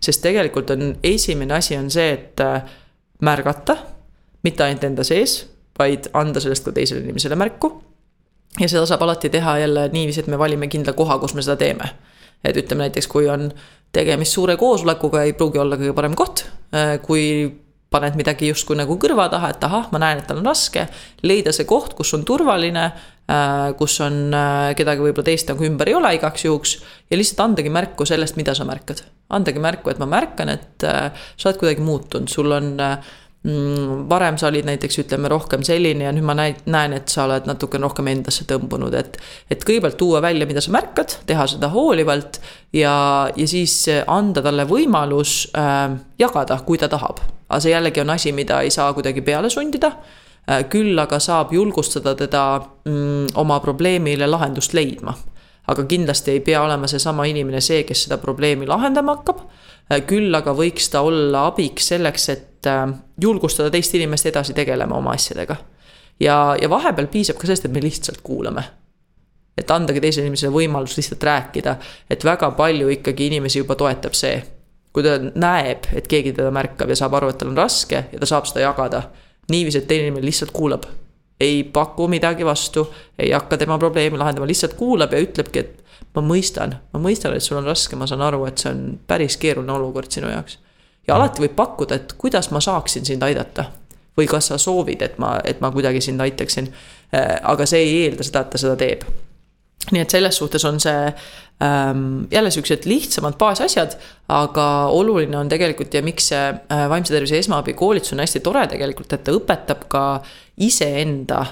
[0.00, 2.62] sest tegelikult on esimene asi on see, et äh,
[3.20, 3.76] märgata,
[4.42, 5.42] mitte ainult enda sees,
[5.78, 7.72] vaid anda sellest ka teisele inimesele märku.
[8.60, 11.56] ja seda saab alati teha jälle niiviisi, et me valime kindla koha, kus me seda
[11.56, 11.90] teeme.
[12.44, 13.50] et ütleme näiteks, kui on
[13.94, 17.24] tegemist suure koosolekuga ei pruugi olla kõige parem koht, äh, kui
[17.94, 20.88] paned midagi justkui nagu kõrva taha, et ahah, ma näen, et tal on raske.
[21.22, 22.84] leida see koht, kus on turvaline,
[23.30, 26.78] äh, kus on äh, kedagi võib-olla teist nagu ümber ei ole igaks juhuks.
[27.10, 29.04] ja lihtsalt andagi märku sellest, mida sa märkad.
[29.30, 33.00] andagi märku, et ma märkan, et sa oled kuidagi muutunud, sul on Mm,
[34.08, 37.44] varem sa olid näiteks ütleme rohkem selline ja nüüd ma näen, näen, et sa oled
[37.44, 39.18] natuke rohkem endasse tõmbunud, et.
[39.52, 42.40] et kõigepealt tuua välja, mida sa märkad, teha seda hoolivalt
[42.72, 42.94] ja,
[43.36, 43.76] ja siis
[44.06, 47.20] anda talle võimalus äh, jagada, kui ta tahab.
[47.48, 49.92] aga see jällegi on asi, mida ei saa kuidagi peale sundida
[50.48, 50.64] äh,.
[50.72, 52.46] küll aga saab julgustada teda
[52.88, 55.12] mm, oma probleemile lahendust leidma
[55.68, 59.44] aga kindlasti ei pea olema seesama inimene see, kes seda probleemi lahendama hakkab.
[59.92, 64.54] Äh, küll aga võiks ta olla abiks selleks, et et äh, julgustada teist inimest edasi
[64.54, 65.56] tegelema oma asjadega.
[66.20, 68.64] ja, ja vahepeal piisab ka sellest, et me lihtsalt kuulame.
[69.58, 71.76] et andagi teisele inimesele võimalus lihtsalt rääkida,
[72.10, 74.42] et väga palju ikkagi inimesi juba toetab see.
[74.92, 78.18] kui ta näeb, et keegi teda märkab ja saab aru, et tal on raske ja
[78.18, 79.02] ta saab seda jagada.
[79.50, 80.84] niiviisi, et teine inimene lihtsalt kuulab.
[81.40, 86.22] ei paku midagi vastu, ei hakka tema probleemi lahendama, lihtsalt kuulab ja ütlebki, et ma
[86.22, 89.72] mõistan, ma mõistan, et sul on raske, ma saan aru, et see on päris keeruline
[89.72, 90.58] olukord sinu jaoks
[91.06, 93.70] ja alati võib pakkuda, et kuidas ma saaksin sind aidata.
[94.14, 96.68] või kas sa soovid, et ma, et ma kuidagi sind aitaksin.
[97.14, 99.02] Äh, aga see ei eelda seda, et ta seda teeb.
[99.92, 101.08] nii et selles suhtes on see
[101.62, 107.38] ähm, jälle siuksed lihtsamad baasasjad, aga oluline on tegelikult ja miks see äh, vaimse tervise
[107.38, 110.04] esmaabi koolitus on hästi tore tegelikult, et ta õpetab ka
[110.56, 111.44] iseenda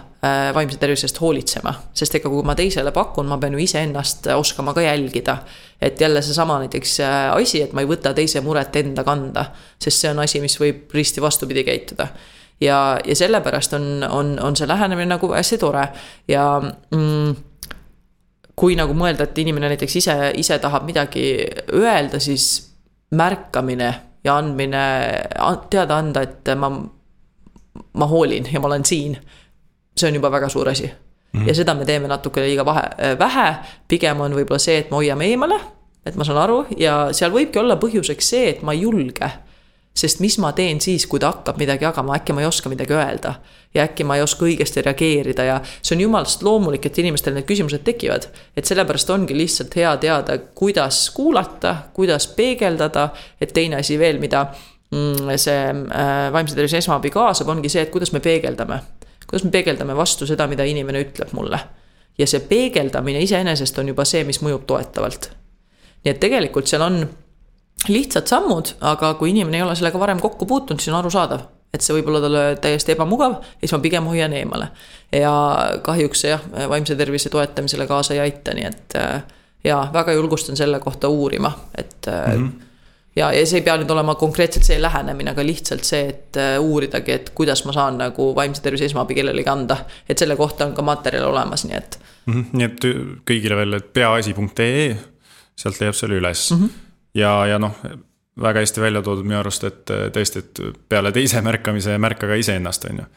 [0.54, 1.72] vaimse tervise eest hoolitsema.
[1.98, 5.36] sest ega kui ma teisele pakun, ma pean ju iseennast oskama ka jälgida.
[5.80, 9.44] et jälle seesama näiteks äh, asi, et ma ei võta teise muret enda kanda,
[9.78, 12.06] sest see on asi, mis võib risti vastupidi käituda
[12.60, 15.88] ja, ja sellepärast on, on, on see lähenemine nagu hästi tore
[16.28, 17.34] ja mm,
[18.56, 21.26] kui nagu mõelda, et inimene näiteks ise, ise tahab midagi
[21.74, 22.68] öelda, siis
[23.10, 23.92] märkamine
[24.24, 24.82] ja andmine,
[25.70, 26.70] teada anda, et ma
[27.92, 29.16] ma hoolin ja ma olen siin.
[29.96, 31.40] See on juba väga suur asi mm.
[31.40, 31.48] -hmm.
[31.48, 33.54] ja seda me teeme natukene liiga vahe, äh, vähe,
[33.88, 35.60] pigem on võib-olla see, et me hoiame eemale.
[36.06, 39.30] et ma saan aru ja seal võibki olla põhjuseks see, et ma ei julge
[39.94, 42.92] sest mis ma teen siis, kui ta hakkab midagi jagama, äkki ma ei oska midagi
[42.92, 43.34] öelda.
[43.74, 47.44] ja äkki ma ei oska õigesti reageerida ja see on jumalast loomulik, et inimestel need
[47.44, 48.26] küsimused tekivad.
[48.56, 53.08] et sellepärast ongi lihtsalt hea teada, kuidas kuulata, kuidas peegeldada,
[53.40, 54.46] et teine asi veel, mida
[54.92, 58.82] Mm, see äh, vaimse tervise esmaabi kaasab, ongi see, et kuidas me peegeldame.
[59.32, 61.58] Kuidas me peegeldame vastu seda, mida inimene ütleb mulle.
[62.18, 65.30] ja see peegeldamine iseenesest on juba see, mis mõjub toetavalt.
[66.04, 67.02] nii et tegelikult seal on
[67.88, 71.80] lihtsad sammud, aga kui inimene ei ole sellega varem kokku puutunud, siis on arusaadav et
[71.80, 74.68] see võib olla talle täiesti ebamugav siis ma pigem hoian eemale.
[75.12, 75.32] ja
[75.82, 79.22] kahjuks see jah, vaimse tervise toetamisele kaasa ei aita, nii et äh,
[79.64, 82.36] ja väga julgustan selle kohta uurima, et mm.
[82.36, 82.71] -hmm
[83.16, 86.54] ja, ja see ei pea nüüd olema konkreetselt see lähenemine, aga lihtsalt see, et äh,
[86.62, 89.82] uuridagi, et kuidas ma saan nagu vaimse tervise esmaabi kellelegi anda.
[90.08, 92.32] et selle kohta on ka materjal olemas, nii et mm.
[92.32, 92.86] -hmm, nii et
[93.28, 94.86] kõigile veel, et peaasi.ee,
[95.56, 96.62] sealt leiab selle üles mm.
[96.62, 96.88] -hmm.
[97.14, 97.76] ja, ja noh,
[98.40, 102.38] väga hästi välja toodud minu arust, et äh, tõesti, et peale teise märkamise märka ka
[102.40, 103.08] iseennast, on ju.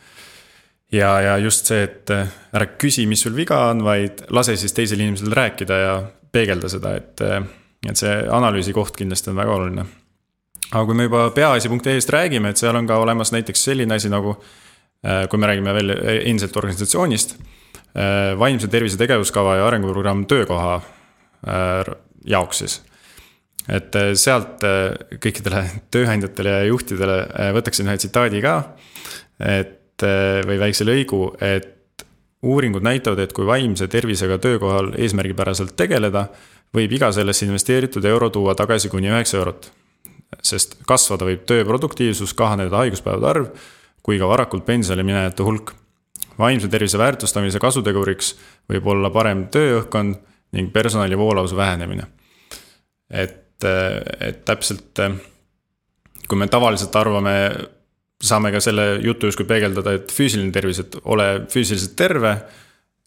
[0.99, 4.73] ja, ja just see, et äh, ära küsi, mis sul viga on, vaid lase siis
[4.73, 7.21] teisel inimesel rääkida ja peegelda seda, et,
[7.91, 9.85] et see analüüsi koht kindlasti on väga oluline.
[10.71, 14.35] aga kui me juba peaasi.ee-st räägime, et seal on ka olemas näiteks selline asi nagu,
[15.29, 15.93] kui me räägime veel
[16.25, 17.35] endiselt organisatsioonist,
[18.39, 20.79] vaimse tervise tegevuskava ja arenguprogramm töökoha
[22.25, 22.81] jaoks siis
[23.69, 25.63] et äh, sealt äh, kõikidele
[25.93, 28.59] tööandjatele ja juhtidele äh, võtaksin ühe tsitaadi ka.
[29.39, 29.81] et
[30.43, 32.03] või väikse lõigu, et
[32.43, 36.25] uuringud näitavad, et kui vaimse tervisega töökohal eesmärgipäraselt tegeleda,
[36.73, 39.71] võib iga sellesse investeeritud euro tuua tagasi kuni üheksa eurot.
[40.43, 43.47] sest kasvada võib töö produktiivsus, kahaneda haiguspäevade arv
[44.03, 45.73] kui ka varakult pensionile minejate hulk.
[46.37, 48.35] vaimse tervise väärtustamise kasuteguriks
[48.69, 50.15] võib olla parem tööõhkkond
[50.51, 52.07] ning personali voolavuse vähenemine.
[53.09, 54.99] et et, täpselt
[56.27, 57.35] kui me tavaliselt arvame,
[58.23, 62.37] saame ka selle jutu justkui peegeldada, et füüsiline tervis, et ole füüsiliselt terve.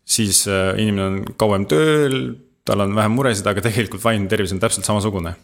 [0.08, 2.14] siis inimene on kauem tööl,
[2.68, 5.34] tal on vähem muresid, aga tegelikult vaimne tervis on täpselt samasugune.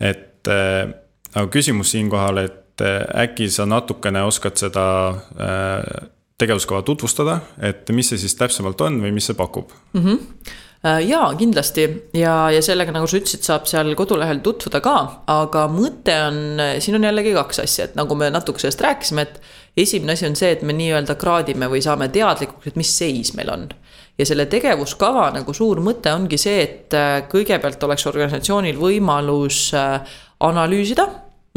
[0.00, 0.88] et äh,
[1.34, 4.86] aga küsimus siinkohal, et äh, äkki sa natukene oskad seda
[6.40, 10.02] tegevuskava tutvustada, et mis see siis täpsemalt on või mis see pakub mm?
[10.04, 11.82] -hmm Äh, jaa, kindlasti
[12.16, 14.94] ja, ja sellega, nagu sa ütlesid, saab seal kodulehel tutvuda ka,
[15.28, 16.38] aga mõte on,
[16.80, 20.38] siin on jällegi kaks asja, et nagu me natuke sellest rääkisime, et esimene asi on
[20.40, 23.68] see, et me nii-öelda kraadime või saame teadlikuks, et mis seis meil on.
[24.18, 30.00] Ja selle tegevuskava nagu suur mõte ongi see, et äh, kõigepealt oleks organisatsioonil võimalus äh,
[30.40, 31.08] analüüsida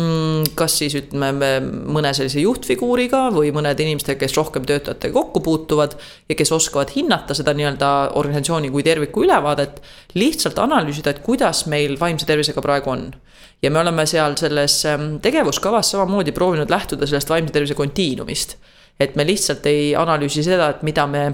[0.02, 5.94] Mm, kas siis ütleme mõne sellise juhtfiguuriga või mõnede inimestega, kes rohkem töötajatega kokku puutuvad
[6.26, 9.84] ja kes oskavad hinnata seda nii-öelda organisatsiooni kui terviku ülevaadet.
[10.18, 13.14] lihtsalt analüüsida, et kuidas meil vaimse tervisega praegu on.
[13.62, 18.58] ja me oleme seal selles ähm, tegevuskavas samamoodi proovinud lähtuda sellest vaimse tervise kontiinumist.
[19.00, 21.34] et me lihtsalt ei analüüsi seda, et mida me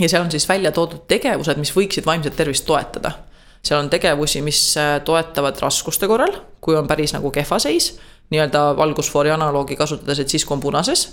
[0.00, 3.12] ja seal on siis välja toodud tegevused, mis võiksid vaimset tervist toetada
[3.64, 7.96] seal on tegevusi, mis äh, toetavad raskuste korral, kui on päris nagu kehva seis,
[8.32, 11.08] nii-öelda valgusfoori analoogi kasutades, et siis kui on punases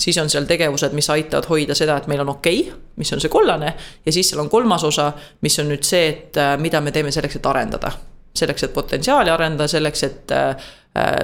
[0.00, 3.20] siis on seal tegevused, mis aitavad hoida seda, et meil on okei okay,, mis on
[3.20, 3.74] see kollane.
[4.06, 5.10] ja siis seal on kolmas osa,
[5.44, 7.92] mis on nüüd see, et äh, mida me teeme selleks, et arendada.
[8.34, 10.70] selleks, et potentsiaali arendada, selleks, et äh,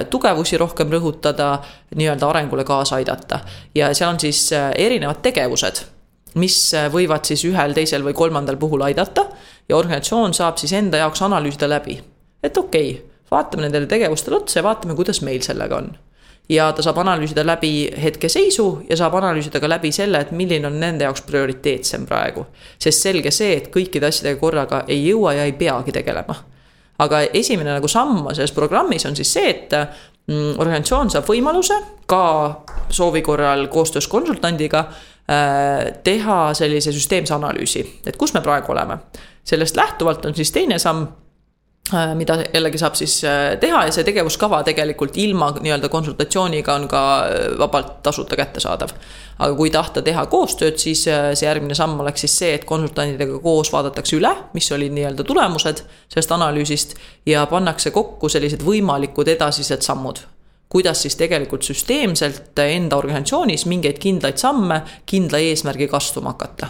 [0.09, 1.57] tugevusi rohkem rõhutada,
[1.95, 3.39] nii-öelda arengule kaasa aidata.
[3.75, 5.96] ja seal on siis erinevad tegevused
[6.39, 9.25] mis äh, võivad siis ühel, teisel või kolmandal puhul aidata.
[9.69, 11.99] ja organisatsioon saab siis enda jaoks analüüsida läbi,
[12.43, 15.89] et okei okay,, vaatame nendele tegevustele otsa ja vaatame, kuidas meil sellega on.
[16.49, 20.79] ja ta saab analüüsida läbi hetkeseisu ja saab analüüsida ka läbi selle, et milline on
[20.79, 22.45] nende jaoks prioriteetsem praegu.
[22.79, 26.35] sest selge see, et kõikide asjadega korraga ei jõua ja ei peagi tegelema.
[26.99, 29.73] aga esimene nagu samm selles programmis on siis see, et
[30.27, 34.87] mm, organisatsioon saab võimaluse ka soovi korral koostöös konsultandiga
[35.27, 38.97] teha sellise süsteemse analüüsi, et kus me praegu oleme.
[39.43, 41.07] sellest lähtuvalt on siis teine samm
[41.93, 46.87] äh, mida jällegi saab siis äh, teha ja see tegevuskava tegelikult ilma nii-öelda konsultatsiooniga on
[46.87, 47.01] ka
[47.59, 48.95] vabalt tasuta kättesaadav.
[49.39, 53.73] aga kui tahta teha koostööd, siis see järgmine samm oleks siis see, et konsultantidega koos
[53.73, 60.23] vaadatakse üle, mis olid nii-öelda tulemused sellest analüüsist ja pannakse kokku sellised võimalikud edasised sammud
[60.69, 66.67] kuidas siis tegelikult süsteemselt enda organisatsioonis mingeid kindlaid samme kindla eesmärgiga astuma hakata.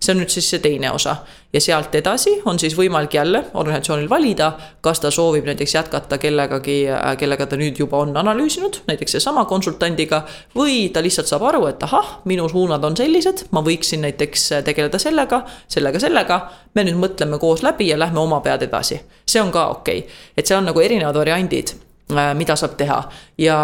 [0.00, 1.12] see on nüüd siis see teine osa
[1.52, 4.46] ja sealt edasi on siis võimalik jälle organisatsioonil valida,
[4.80, 6.76] kas ta soovib näiteks jätkata kellegagi,
[7.20, 10.22] kellega ta nüüd juba on analüüsinud, näiteks seesama konsultandiga.
[10.56, 14.98] või ta lihtsalt saab aru, et ahah, minu suunad on sellised, ma võiksin näiteks tegeleda
[14.98, 16.40] sellega, sellega, sellega.
[16.74, 20.10] me nüüd mõtleme koos läbi ja lähme oma pead edasi, see on ka okei okay.,
[20.36, 21.89] et seal on nagu erinevad variandid
[22.34, 23.02] mida saab teha.
[23.38, 23.56] ja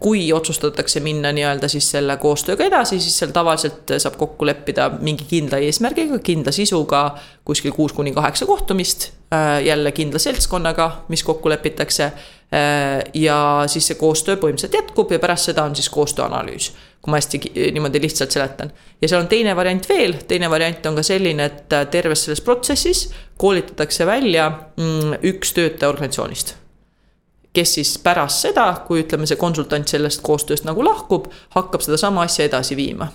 [0.00, 5.26] kui otsustatakse minna nii-öelda siis selle koostööga edasi, siis seal tavaliselt saab kokku leppida mingi
[5.28, 7.06] kindla eesmärgiga, kindla sisuga.
[7.46, 12.04] kuskil kuus kuni kaheksa kohtumist, äh, jälle kindla seltskonnaga, mis kokku lepitakse.
[12.04, 16.72] Äh, ja siis see koostöö põhimõtteliselt jätkub ja pärast seda on siis koostööanalüüs.
[17.02, 17.40] kui ma hästi
[17.74, 18.72] niimoodi lihtsalt seletan.
[19.02, 23.10] ja seal on teine variant veel, teine variant on ka selline, et terves selles protsessis
[23.38, 26.56] koolitatakse välja mm, üks töötaja organisatsioonist
[27.56, 32.48] kes siis pärast seda, kui ütleme, see konsultant sellest koostööst nagu lahkub, hakkab sedasama asja
[32.50, 33.12] edasi viima.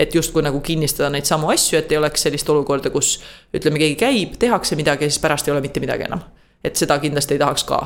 [0.00, 3.18] et justkui nagu kinnistada neid samu asju, et ei oleks sellist olukorda, kus
[3.52, 6.22] ütleme, keegi käib, tehakse midagi ja siis pärast ei ole mitte midagi enam.
[6.64, 7.80] et seda kindlasti ei tahaks ka,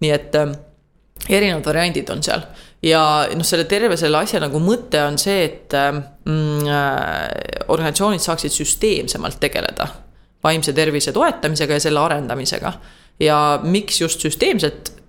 [0.00, 0.52] nii et äh,
[1.28, 2.42] erinevad variandid on seal
[2.82, 3.02] ja
[3.34, 8.54] noh, selle terve selle asja nagu mõte on see, et ähm, mm, äh, organisatsioonid saaksid
[8.54, 9.88] süsteemsemalt tegeleda
[10.42, 12.72] vaimse tervise toetamisega ja selle arendamisega.
[13.20, 14.99] ja miks just süsteemselt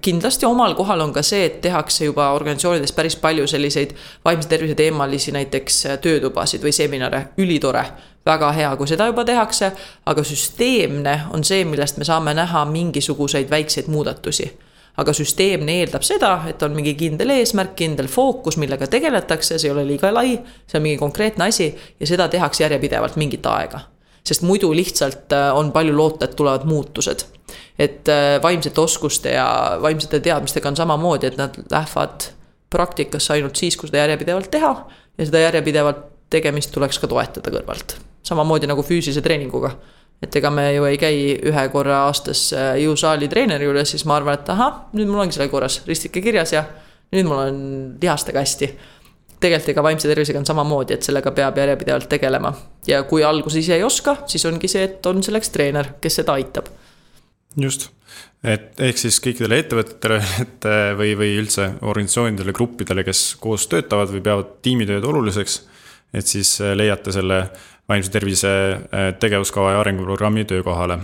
[0.00, 3.92] kindlasti omal kohal on ka see, et tehakse juba organisatsioonides päris palju selliseid
[4.24, 7.84] vaimse tervise teemalisi näiteks töötubasid või seminare, ülitore.
[8.26, 9.72] väga hea, kui seda juba tehakse,
[10.06, 14.50] aga süsteemne on see, millest me saame näha mingisuguseid väikseid muudatusi
[15.00, 19.74] aga süsteemne eeldab seda, et on mingi kindel eesmärk, kindel fookus, millega tegeletakse, see ei
[19.74, 20.34] ole liiga lai,
[20.66, 23.80] see on mingi konkreetne asi ja seda tehakse järjepidevalt mingit aega.
[24.26, 27.24] Sest muidu lihtsalt äh, on palju loota, et tulevad muutused.
[27.78, 32.30] et äh, vaimsete oskuste ja vaimsete teadmistega on samamoodi, et nad lähevad
[32.70, 34.74] praktikasse ainult siis, kui seda järjepidevalt teha
[35.18, 37.96] ja seda järjepidevalt tegemist tuleks ka toetada kõrvalt.
[38.22, 39.74] samamoodi nagu füüsilise treeninguga
[40.22, 41.18] et ega me ju ei käi
[41.48, 45.36] ühe korra aastas äh, jõusaali treeneri juures, siis ma arvan, et ahah, nüüd mul ongi
[45.36, 46.64] sellega korras, ristike kirjas ja
[47.14, 47.60] nüüd mul on
[48.02, 48.70] lihastega hästi.
[49.40, 52.52] Tegelikult ega vaimse tervisega on samamoodi, et sellega peab järjepidevalt tegelema
[52.88, 56.36] ja kui alguses ise ei oska, siis ongi see, et on selleks treener, kes seda
[56.36, 56.68] aitab.
[57.60, 57.88] just,
[58.44, 64.12] et ehk siis kõikidele ettevõtetele, et äh, või, või üldse organisatsioonidele, gruppidele, kes koos töötavad
[64.12, 65.62] või peavad tiimitööd oluliseks.
[66.12, 67.42] et siis äh, leiate selle
[67.88, 71.00] vaimse tervise äh, tegevuskava ja arenguprogrammi töökohale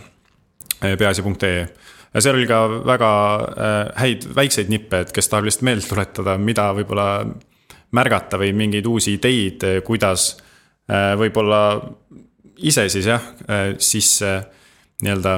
[0.81, 1.67] peaasi.ee
[2.15, 3.11] ja seal oli ka väga
[3.97, 7.07] häid väikseid nippe, et kes tahab lihtsalt meelde tuletada, mida võib-olla
[7.97, 10.35] märgata või mingeid uusi ideid, kuidas
[10.87, 11.61] võib-olla
[12.63, 13.25] ise siis jah,
[13.83, 14.33] sisse
[15.03, 15.33] nii-öelda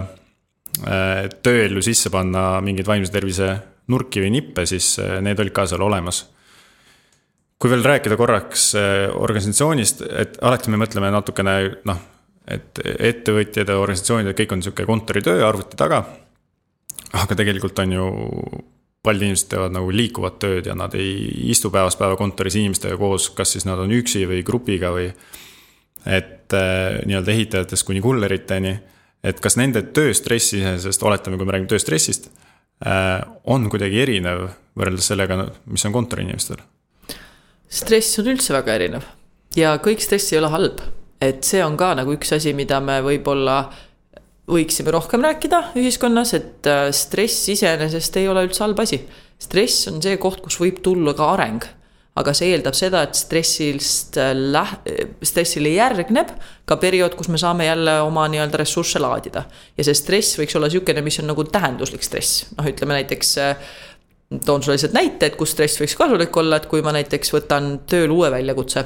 [1.43, 3.49] tööellu sisse panna mingeid vaimse tervise
[3.89, 6.27] nurki või nippe, siis need olid ka seal olemas
[7.59, 8.71] kui veel rääkida korraks
[9.19, 11.55] organisatsioonist, et alati me mõtleme natukene
[11.91, 12.03] noh,
[12.49, 16.05] et ettevõtjad ja organisatsioonid, kõik on sihuke kontoritöö arvuti taga.
[17.13, 18.07] aga tegelikult on ju,
[19.03, 23.31] paljud inimesed teevad nagu liikuvat tööd ja nad ei istu päevast päeva kontoris inimestega koos,
[23.37, 25.13] kas siis nad on üksi või grupiga või.
[26.07, 28.79] et äh, nii-öelda ehitajatest kuni kulleriteni,
[29.23, 32.31] et kas nende tööstress iseenesest, oletame, kui me räägime tööstressist,
[32.87, 36.63] äh, on kuidagi erinev võrreldes sellega, mis on kontoriinimestel
[37.69, 39.05] stress on üldse väga erinev
[39.57, 40.81] ja kõik stress ei ole halb.
[41.21, 43.59] et see on ka nagu üks asi, mida me võib-olla
[44.49, 49.03] võiksime rohkem rääkida ühiskonnas, et äh, stress iseenesest ei ole üldse halb asi.
[49.39, 51.67] stress on see koht, kus võib tulla ka areng.
[52.19, 54.79] aga see eeldab seda, et stressist äh, läh-,
[55.23, 56.33] stressile järgneb
[56.67, 59.45] ka periood, kus me saame jälle oma nii-öelda ressursse laadida.
[59.77, 63.57] ja see stress võiks olla niisugune, mis on nagu tähenduslik stress, noh, ütleme näiteks äh,
[64.45, 67.75] toon sulle lihtsalt näite, et kus stress võiks kasulik olla, et kui ma näiteks võtan
[67.89, 68.85] tööle uue väljakutse.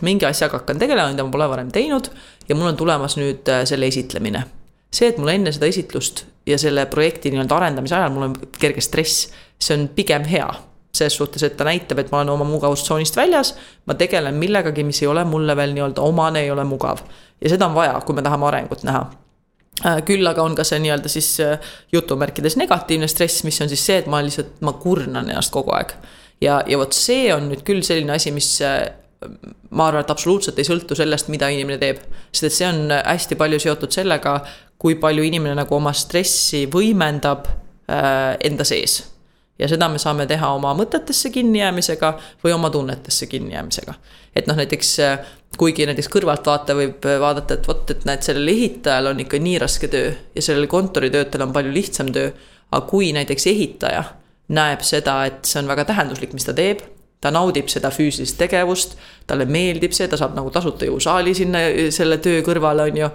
[0.00, 2.08] mingi asjaga hakkan tegelema, mida ma pole varem teinud
[2.48, 4.57] ja mul on tulemas nüüd selle esitlemine.
[4.92, 8.80] See, et mul enne seda esitlust ja selle projekti nii-öelda arendamise ajal mul on kerge
[8.84, 9.28] stress,
[9.60, 10.48] see on pigem hea.
[10.98, 13.52] selles suhtes, et ta näitab, et ma olen oma mugavustsoonist väljas,
[13.86, 17.04] ma tegelen millegagi, mis ei ole mulle veel nii-öelda omane, ei ole mugav.
[17.40, 19.06] ja seda on vaja, kui me tahame arengut näha
[19.86, 21.60] Äh, küll aga on ka see nii-öelda siis äh,
[21.94, 25.92] jutumärkides negatiivne stress, mis on siis see, et ma lihtsalt, ma kurnan ennast kogu aeg.
[26.42, 28.88] ja, ja vot see on nüüd küll selline asi, mis äh,
[29.70, 32.02] ma arvan, et absoluutselt ei sõltu sellest, mida inimene teeb.
[32.32, 34.40] sest et see on hästi palju seotud sellega,
[34.78, 39.00] kui palju inimene nagu oma stressi võimendab äh, enda sees
[39.58, 42.12] ja seda me saame teha oma mõtetesse kinnijäämisega
[42.44, 43.94] või oma tunnetesse kinnijäämisega.
[44.36, 44.96] et noh, näiteks
[45.58, 49.90] kuigi näiteks kõrvaltvaataja võib vaadata, et vot, et näed, sellel ehitajal on ikka nii raske
[49.90, 52.30] töö ja sellel kontoritöötajal on palju lihtsam töö.
[52.70, 54.04] aga kui näiteks ehitaja
[54.48, 56.84] näeb seda, et see on väga tähenduslik, mis ta teeb,
[57.20, 58.96] ta naudib seda füüsilist tegevust,
[59.26, 61.64] talle meeldib see, ta saab nagu tasuta jõusaali sinna
[61.94, 63.10] selle töö kõrvale, on ju.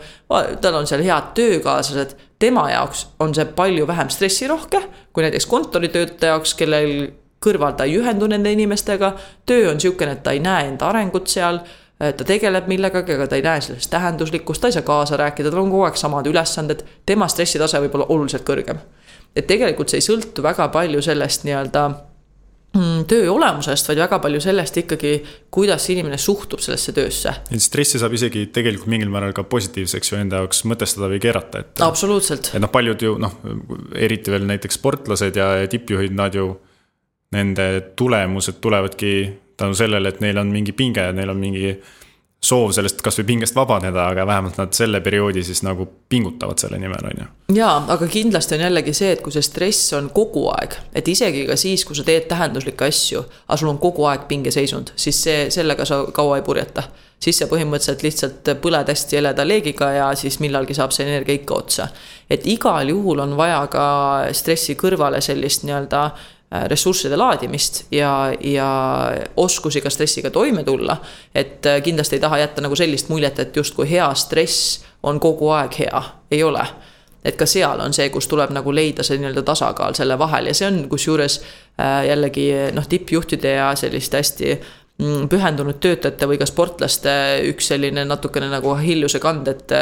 [0.62, 4.82] tal on seal head töökaaslased, tema jaoks on see palju vähem stressirohke
[5.14, 9.14] kui näiteks kontoritöötaja jaoks, kellel kõrval ta ei ühendu nende inimestega.
[9.46, 11.62] töö on sihukene, et ta ei näe enda arengut seal
[12.00, 15.64] ta tegeleb millegagi, aga ta ei näe sellest tähenduslikkust, ta ei saa kaasa rääkida, tal
[15.64, 18.82] on kogu aeg samad ülesanded, tema stressitase võib olla oluliselt kõrgem.
[19.36, 22.13] et tegelikult see ei sõltu väga palju sellest nii-öelda
[23.08, 25.14] töö olemusest, vaid väga palju sellest ikkagi,
[25.54, 27.34] kuidas inimene suhtub sellesse töösse.
[27.54, 31.62] et stressi saab isegi tegelikult mingil määral ka positiivseks ju enda jaoks mõtestada või keerata,
[31.62, 31.84] et.
[31.86, 32.50] absoluutselt.
[32.54, 33.38] et noh, paljud ju noh,
[33.94, 36.54] eriti veel näiteks sportlased ja tippjuhid, nad ju.
[37.34, 37.64] Nende
[37.98, 39.14] tulemused tulevadki
[39.58, 41.72] tänu sellele, et neil on mingi pinge, neil on mingi
[42.44, 47.06] soov sellest kasvõi pingest vabaneda, aga vähemalt nad selle perioodi siis nagu pingutavad selle nimel,
[47.08, 47.28] on ju.
[47.58, 51.46] jaa, aga kindlasti on jällegi see, et kui see stress on kogu aeg, et isegi
[51.48, 55.48] ka siis, kui sa teed tähenduslikke asju, aga sul on kogu aeg pingeseisund, siis see,
[55.56, 56.90] sellega sa kaua ei purjeta.
[57.24, 61.56] siis sa põhimõtteliselt lihtsalt põled hästi heleda leegiga ja siis millalgi saab see energia ikka
[61.56, 61.88] otsa.
[62.30, 63.86] et igal juhul on vaja ka
[64.34, 66.10] stressi kõrvale sellist nii-öelda
[66.68, 68.68] ressursside laadimist ja, ja
[69.38, 70.98] oskusi ka stressiga toime tulla.
[71.36, 75.50] et äh, kindlasti ei taha jätta nagu sellist muljet, et justkui hea stress on kogu
[75.50, 76.66] aeg hea, ei ole.
[77.26, 80.54] et ka seal on see, kus tuleb nagu leida see nii-öelda tasakaal selle vahel ja
[80.54, 84.56] see on kusjuures äh, jällegi noh, tippjuhtide ja selliste hästi
[85.02, 87.16] mm, pühendunud töötajate või ka sportlaste
[87.50, 89.80] üks selline natukene nagu hiljuse kand, et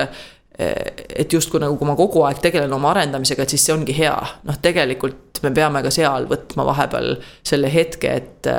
[0.60, 4.16] et justkui nagu, kui ma kogu aeg tegelen oma arendamisega, et siis see ongi hea.
[4.48, 7.16] noh, tegelikult me peame ka seal võtma vahepeal
[7.48, 8.50] selle hetke, et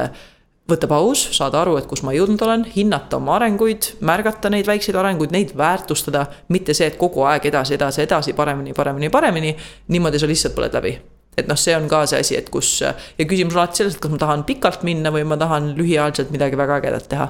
[0.71, 4.97] võtta paus, saada aru, et kus ma jõudnud olen, hinnata oma arenguid, märgata neid väikseid
[4.99, 6.27] arenguid, neid väärtustada.
[6.49, 9.57] mitte see, et kogu aeg edasi, edasi, edasi, paremini, paremini, paremini.
[9.89, 10.99] niimoodi sa lihtsalt põled läbi.
[11.37, 14.01] et noh, see on ka see asi, et kus ja küsimus on alati selles, et
[14.01, 17.29] kas ma tahan pikalt minna või ma tahan lühiajaliselt midagi väga ägedat teha.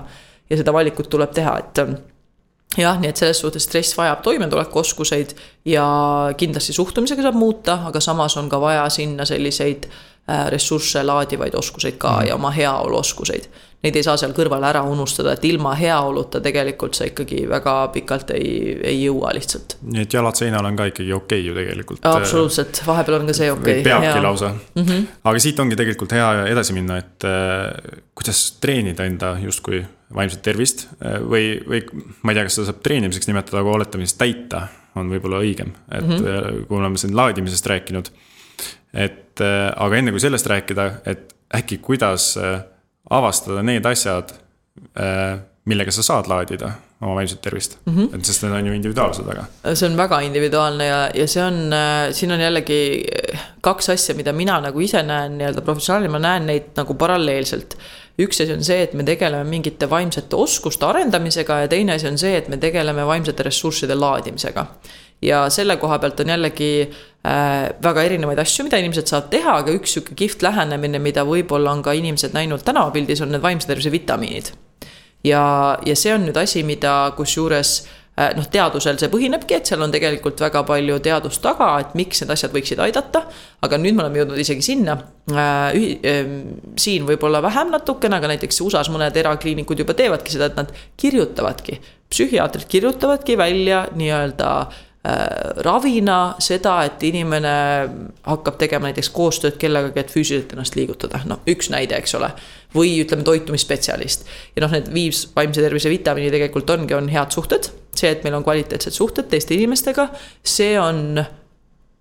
[0.51, 2.12] ja seda valikut tuleb teha, et
[2.79, 5.35] jah, nii et selles suhtes stress vajab toimetulekuoskuseid
[5.69, 5.87] ja
[6.37, 11.99] kindlasti suhtumisega saab muuta, aga samas on ka vaja sinna selliseid äh, ressursse laadivaid oskuseid
[11.99, 12.27] ka mm.
[12.29, 13.49] ja oma heaolu oskuseid.
[13.83, 18.31] Neid ei saa seal kõrval ära unustada, et ilma heaoluta tegelikult sa ikkagi väga pikalt
[18.37, 19.77] ei, ei jõua lihtsalt.
[19.83, 22.07] nii et jalad seinal on ka ikkagi okei okay ju tegelikult.
[22.07, 23.87] absoluutselt, vahepeal on ka see okei okay..
[23.89, 24.23] peabki hea.
[24.23, 24.83] lausa mm.
[24.83, 25.07] -hmm.
[25.25, 30.87] aga siit ongi tegelikult hea edasi minna, et äh, kuidas treenida enda justkui vaimset tervist
[31.05, 31.83] äh, või, või
[32.23, 35.73] ma ei tea, kas seda saab treenimiseks nimetada, aga oletame siis täita on võib-olla õigem,
[35.91, 36.67] et mm -hmm.
[36.69, 38.13] kui oleme siin laadimisest rääkinud
[38.93, 42.61] et äh, aga enne kui sellest rääkida, et äkki kuidas äh,
[43.13, 44.33] avastada need asjad,
[44.99, 45.37] äh,
[45.69, 48.15] millega sa saad laadida oma vaimset tervist mm, -hmm.
[48.15, 49.45] et sest need on ju individuaalsed väga.
[49.75, 51.75] see on väga individuaalne ja, ja see on,
[52.11, 53.05] siin on jällegi
[53.61, 57.77] kaks asja, mida mina nagu ise näen nii-öelda professionaalina, ma näen neid nagu paralleelselt.
[58.19, 62.19] üks asi on see, et me tegeleme mingite vaimsete oskuste arendamisega ja teine asi on
[62.19, 64.67] see, et me tegeleme vaimsete ressursside laadimisega
[65.23, 69.75] ja selle koha pealt on jällegi äh, väga erinevaid asju, mida inimesed saavad teha, aga
[69.79, 73.93] üks sihuke kihvt lähenemine, mida võib-olla on ka inimesed näinud tänavapildis, on need vaimse tervise
[73.95, 74.53] vitamiinid.
[75.25, 75.43] ja,
[75.87, 77.77] ja see on nüüd asi, mida kusjuures
[78.19, 82.25] äh, noh, teadusel see põhinebki, et seal on tegelikult väga palju teadust taga, et miks
[82.25, 83.27] need asjad võiksid aidata.
[83.63, 84.99] aga nüüd me oleme jõudnud isegi sinna
[85.31, 86.37] äh,, äh,
[86.75, 91.79] siin võib-olla vähem natukene, aga näiteks USA-s mõned erakliinikud juba teevadki seda, et nad kirjutavadki,
[92.11, 94.57] psühhiaatrid kirjutavadki välja nii-öelda
[95.67, 97.53] ravina seda, et inimene
[98.23, 102.31] hakkab tegema näiteks koostööd kellegagi, et füüsiliselt ennast liigutada, noh, üks näide, eks ole.
[102.73, 104.25] või ütleme, toitumisspetsialist.
[104.57, 107.71] ja noh, need viis vaimse tervise vitamiini tegelikult ongi, on head suhted.
[107.97, 110.09] see, et meil on kvaliteetsed suhted teiste inimestega,
[110.45, 111.25] see on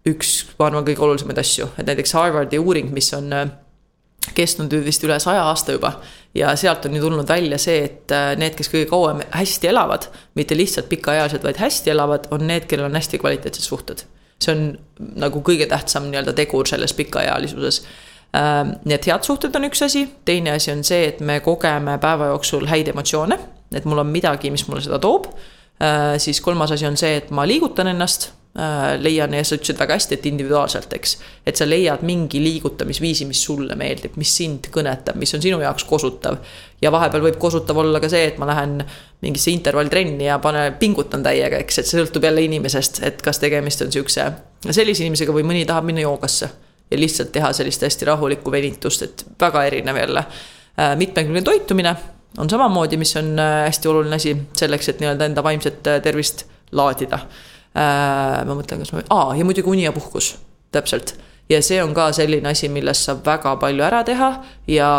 [0.07, 3.49] üks, ma arvan, kõige olulisemaid asju, et näiteks Harvardi uuring, mis on äh,
[4.37, 5.95] kestnud vist üle saja aasta juba.
[6.35, 10.07] Ja sealt on ju tulnud välja see, et äh, need, kes kõige kauem hästi elavad,
[10.39, 14.05] mitte lihtsalt pikaealised, vaid hästi elavad, on need, kellel on hästi kvaliteetsed suhted.
[14.41, 14.61] see on
[15.21, 17.83] nagu kõige tähtsam nii-öelda tegur selles pikaealisuses.
[18.33, 21.97] Ähm, nii et head suhted on üks asi, teine asi on see, et me kogeme
[22.01, 23.37] päeva jooksul häid emotsioone,
[23.75, 25.27] et mul on midagi, mis mulle seda toob.
[25.83, 28.31] Äh, siis kolmas asi on see, et ma liigutan ennast
[28.99, 31.13] leian ja sa ütlesid väga hästi, et individuaalselt, eks.
[31.47, 35.85] et sa leiad mingi liigutamisviisi, mis sulle meeldib, mis sind kõnetab, mis on sinu jaoks
[35.87, 36.35] kosutav.
[36.81, 38.81] ja vahepeal võib kosutav olla ka see, et ma lähen
[39.21, 43.85] mingisse intervalltrenni ja pane, pingutan täiega, eks, et see sõltub jälle inimesest, et kas tegemist
[43.85, 44.25] on sihukese,
[44.67, 46.49] sellise inimesega või mõni tahab minna joogasse.
[46.91, 50.25] ja lihtsalt teha sellist hästi rahulikku venitust, et väga erinev jälle.
[50.79, 51.95] Äh, mitmekülgne toitumine
[52.37, 57.19] on samamoodi, mis on äh, hästi oluline asi selleks, et nii-öelda enda vaimset tervist laadida
[57.19, 60.33] Äh, ma mõtlen, kas ma, aa ja muidugi uni ja puhkus,
[60.75, 61.15] täpselt.
[61.49, 64.31] ja see on ka selline asi, millest saab väga palju ära teha
[64.67, 64.89] ja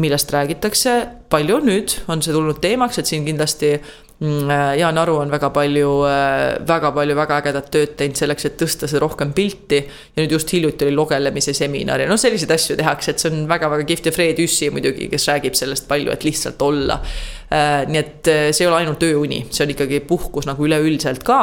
[0.00, 0.94] millest räägitakse
[1.28, 5.90] palju nüüd, on see tulnud teemaks, et siin kindlasti äh, Jaan Aru on väga palju,
[6.04, 9.78] äh, väga palju väga ägedat tööd teinud selleks, et tõsta seda rohkem pilti.
[10.16, 13.48] ja nüüd just hiljuti oli lugelemise seminar ja noh, selliseid asju tehakse, et see on
[13.48, 14.10] väga-väga kihvt.
[14.10, 17.00] Ja Fred Jüssi muidugi, kes räägib sellest palju, et lihtsalt olla.
[17.48, 21.24] Äh, nii et äh, see ei ole ainult ööuni, see on ikkagi puhkus nagu üleüldiselt
[21.24, 21.42] ka.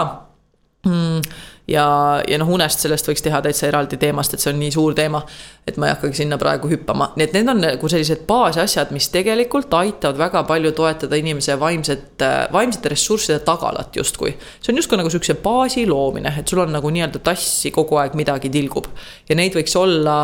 [0.86, 1.22] Mm
[1.68, 1.86] ja,
[2.28, 5.22] ja noh, unest sellest võiks teha täitsa eraldi teemast, et see on nii suur teema.
[5.68, 9.10] et ma ei hakkagi sinna praegu hüppama, nii et need on nagu sellised baasasjad, mis
[9.12, 14.36] tegelikult aitavad väga palju toetada inimese vaimset, äh, vaimsete ressursside tagalat justkui.
[14.62, 18.16] see on justkui nagu sihukese baasi loomine, et sul on nagu nii-öelda tassi kogu aeg
[18.16, 18.88] midagi tilgub.
[19.30, 20.18] ja neid võiks olla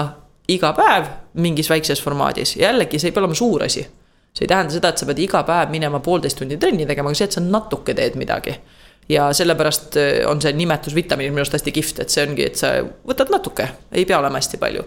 [0.47, 3.83] iga päev mingis väikses formaadis, jällegi see ei pea olema suur asi
[4.33, 7.19] see ei tähenda seda, et sa pead iga päev minema poolteist tundi trenni tegema, aga
[7.19, 8.55] see, et sa natuke teed midagi.
[9.09, 12.59] Ja sellepärast äh, on see nimetus vitamiinid minu arust hästi kihvt, et see ongi, et
[12.59, 12.75] sa
[13.07, 14.85] võtad natuke, ei pea olema hästi palju.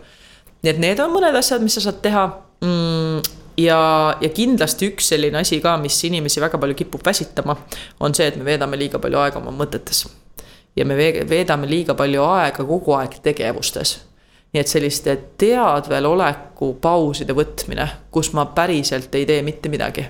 [0.62, 2.27] nii et need on mõned asjad, mis sa saad teha
[2.64, 3.21] mm,
[3.62, 3.81] ja,
[4.21, 7.57] ja kindlasti üks selline asi ka, mis inimesi väga palju kipub väsitama,
[8.01, 10.07] on see, et me veedame liiga palju aega oma mõtetes.
[10.77, 13.99] ja me veedame liiga palju aega kogu aeg tegevustes
[14.57, 20.07] nii et selliste teadveloleku pauside võtmine, kus ma päriselt ei tee mitte midagi.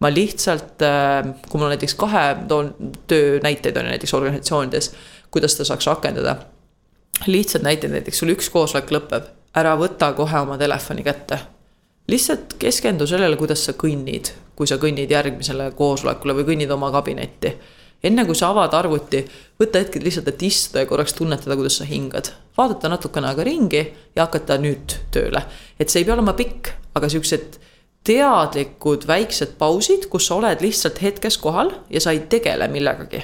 [0.00, 2.74] Ma lihtsalt, äh, kui mul näiteks kahe, toon
[3.06, 4.92] töönäiteid on ju näiteks organisatsioonides,
[5.30, 6.36] kuidas seda saaks rakendada.
[7.26, 11.38] lihtsad näited, näiteks sul üks koosolek lõpeb, ära võta kohe oma telefoni kätte.
[12.08, 17.54] lihtsalt keskendu sellele, kuidas sa kõnnid, kui sa kõnnid järgmisele koosolekule või kõnnid oma kabinetti
[18.04, 19.20] enne kui sa avad arvuti,
[19.60, 22.32] võta hetkel lihtsalt, et istuda ja korraks tunnetada, kuidas sa hingad.
[22.56, 23.82] vaadata natukene aega ringi
[24.16, 25.42] ja hakata nüüd tööle.
[25.78, 27.60] et see ei pea olema pikk, aga siuksed
[28.04, 33.22] teadlikud väiksed pausid, kus sa oled lihtsalt hetkes kohal ja sa ei tegele millegagi.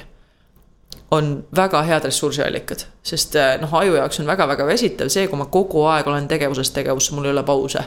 [1.11, 5.45] on väga head ressursiallikad, sest eh, noh, aju jaoks on väga-väga väsitav see, kui ma
[5.45, 7.83] kogu aeg olen tegevusest tegevusse, mul ei ole pause.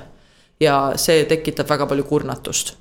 [0.60, 2.76] ja see tekitab väga palju kurnatust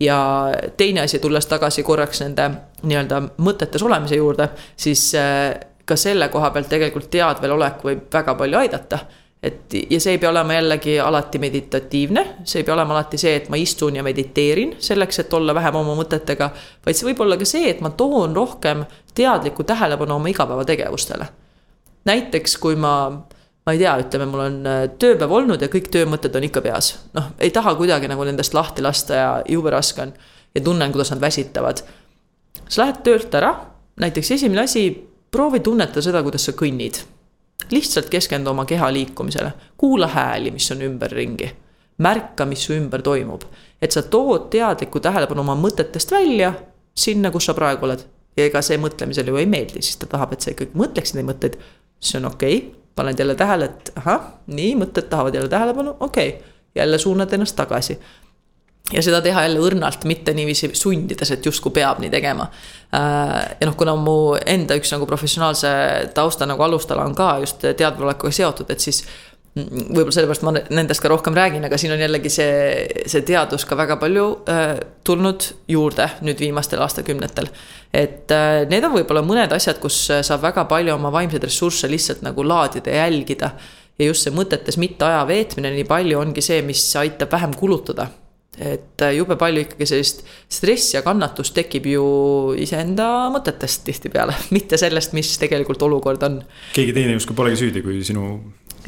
[0.00, 2.48] ja teine asi, tulles tagasi korraks nende
[2.82, 8.58] nii-öelda mõtetes olemise juurde, siis äh, ka selle koha pealt tegelikult teadvelolek võib väga palju
[8.58, 8.98] aidata.
[9.42, 13.34] Et ja see ei pea olema jällegi alati meditatiivne, see ei pea olema alati see,
[13.40, 16.50] et ma istun ja mediteerin selleks, et olla vähem oma mõtetega.
[16.86, 18.84] vaid see võib olla ka see, et ma toon rohkem
[19.14, 21.28] teadlikku tähelepanu oma igapäevategevustele.
[22.04, 22.94] näiteks kui ma
[23.66, 26.92] ma ei tea, ütleme, mul on äh, tööpäev olnud ja kõik töömõtted on ikka peas.
[27.14, 30.12] noh, ei taha kuidagi nagu nendest lahti lasta ja jube raske on.
[30.54, 31.82] ja tunnen, kuidas nad väsitavad.
[32.68, 33.54] sa lähed töölt ära,
[34.00, 34.90] näiteks esimene asi,
[35.30, 37.02] proovi tunnetada seda, kuidas sa kõnnid.
[37.70, 41.50] Lihtsalt keskendu oma keha liikumisele, kuula hääli, mis on ümberringi.
[41.98, 43.42] märka, mis su ümber toimub.
[43.82, 46.54] et sa tood teadliku tähelepanu oma mõtetest välja
[46.94, 48.04] sinna, kus sa praegu oled.
[48.36, 51.26] ja ega see mõtlemisele ju ei meeldi, siis ta tahab, et sa ikkagi mõtleksid neid
[51.26, 51.58] mõtteid.
[52.00, 56.28] see on okei okay paned jälle tähele, et ahah, nii, mõtted tahavad jälle tähelepanu, okei
[56.28, 57.98] okay., jälle suunad ennast tagasi.
[58.90, 62.48] Ja seda teha jälle õrnalt, mitte niiviisi sundides, et justkui peab nii tegema.
[62.92, 65.68] Äh, ja noh, kuna mu enda üks nagu professionaalse
[66.16, 69.04] tausta nagu alustala on ka just teadvalolekuga seotud, et siis
[69.52, 72.54] võib-olla sellepärast ma nendest ka rohkem räägin, aga siin on jällegi see,
[73.10, 77.50] see teadus ka väga palju äh, tulnud juurde nüüd viimastel aastakümnetel.
[77.92, 82.24] et äh, need on võib-olla mõned asjad, kus saab väga palju oma vaimseid ressursse lihtsalt
[82.24, 83.52] nagu laadida ja jälgida.
[83.98, 88.08] ja just see mõtetes mitte aja veetmine nii palju ongi see, mis aitab vähem kulutada.
[88.58, 92.02] Et äh, jube palju ikkagi sellist stressi ja kannatust tekib ju
[92.60, 96.42] iseenda mõtetest tihtipeale, mitte sellest, mis tegelikult olukord on.
[96.76, 98.34] keegi teine justkui polegi süüdi, kui sinu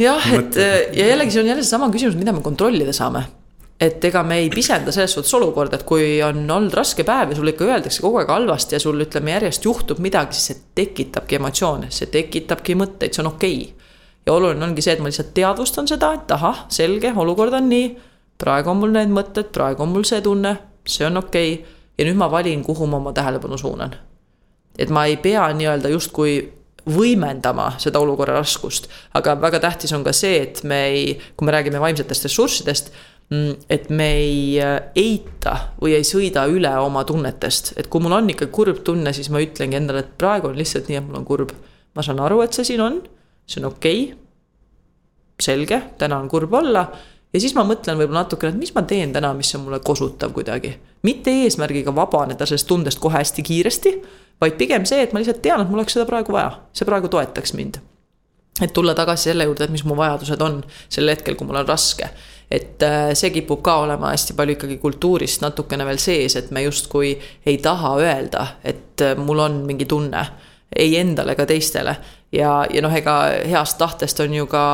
[0.01, 3.25] jah, et äh, ja jällegi see on jälle seesama küsimus, mida me kontrollida saame.
[3.81, 7.37] et ega me ei pisenda selles suhtes olukorda, et kui on olnud raske päev ja
[7.37, 11.41] sulle ikka öeldakse kogu aeg halvasti ja sul ütleme järjest juhtub midagi, siis see tekitabki
[11.41, 13.91] emotsioone, see tekitabki mõtteid, see on okei okay.
[14.27, 17.89] ja oluline ongi see, et ma lihtsalt teadvustan seda, et ahah, selge, olukord on nii.
[18.39, 20.57] Praegu on mul need mõtted, praegu on mul see tunne,
[20.87, 21.79] see on okei okay.
[21.99, 23.95] ja nüüd ma valin, kuhu ma oma tähelepanu suunan.
[24.79, 26.39] et ma ei pea nii-öelda justkui
[26.85, 28.89] võimendama seda olukorra raskust.
[29.15, 32.91] aga väga tähtis on ka see, et me ei, kui me räägime vaimsetest ressurssidest,
[33.31, 38.19] mm, et me ei äh, eita või ei sõida üle oma tunnetest, et kui mul
[38.19, 41.23] on ikka kurb tunne, siis ma ütlengi endale, et praegu on lihtsalt nii, et mul
[41.23, 41.55] on kurb.
[41.95, 43.01] ma saan aru, et see siin on,
[43.47, 44.21] see on okei okay..
[45.41, 46.89] selge, täna on kurb olla
[47.35, 50.33] ja siis ma mõtlen võib-olla natukene, et mis ma teen täna, mis on mulle kosutav
[50.37, 50.77] kuidagi.
[51.03, 53.95] mitte eesmärgiga vabaneda sellest tundest kohe hästi kiiresti,
[54.41, 57.09] vaid pigem see, et ma lihtsalt tean, et mul oleks seda praegu vaja, see praegu
[57.09, 57.81] toetaks mind.
[58.63, 61.69] et tulla tagasi selle juurde, et mis mu vajadused on sel hetkel, kui mul on
[61.69, 62.09] raske.
[62.51, 66.63] et äh, see kipub ka olema hästi palju ikkagi kultuurist natukene veel sees, et me
[66.63, 70.27] justkui ei taha öelda, et äh, mul on mingi tunne
[70.77, 71.97] ei endale ega teistele.
[72.35, 73.15] Ja, ja noh, ega
[73.49, 74.65] heast tahtest on ju ka,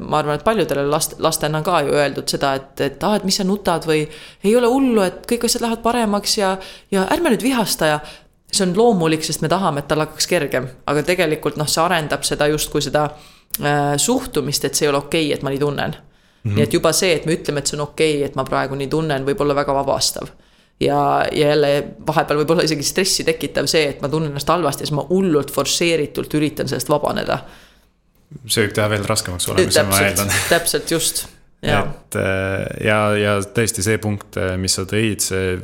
[0.00, 3.36] ma arvan, et paljudele last, lastena ka ju öeldud seda, et, et ah, et mis
[3.38, 4.04] sa nutad või
[4.44, 6.54] ei ole hullu, et kõik asjad lähevad paremaks ja,
[6.94, 8.00] ja ärme nüüd vihasta ja
[8.54, 12.24] see on loomulik, sest me tahame, et tal hakkaks kergem, aga tegelikult noh, see arendab
[12.26, 15.96] seda justkui seda äh, suhtumist, et see ei ole okei okay,, et ma nii tunnen
[15.96, 16.00] mm.
[16.00, 16.56] -hmm.
[16.56, 18.78] nii et juba see, et me ütleme, et see on okei okay,, et ma praegu
[18.78, 20.30] nii tunnen, võib olla väga vabastav
[20.80, 24.84] ja, ja jälle vahepeal võib olla isegi stressi tekitav see, et ma tunnen ennast halvasti
[24.84, 27.38] ja siis ma hullult forsseeritult üritan sellest vabaneda.
[28.46, 30.34] see võib teha veel raskemaks olemise, ma eeldan.
[30.54, 31.24] täpselt, just.
[31.62, 35.56] et äh, ja, ja tõesti see punkt, äh, mis sa tõid, see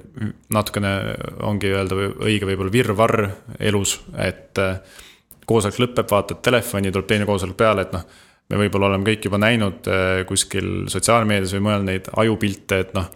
[0.54, 0.94] natukene
[1.46, 4.80] ongi öelda õige võib-olla virvarr elus, et äh,
[5.50, 9.38] koosolek lõpeb, vaatad telefoni, tuleb teine koosolek peale, et noh me võib-olla oleme kõik juba
[9.38, 9.86] näinud
[10.26, 13.06] kuskil sotsiaalmeedias või mujal neid ajupilte, et noh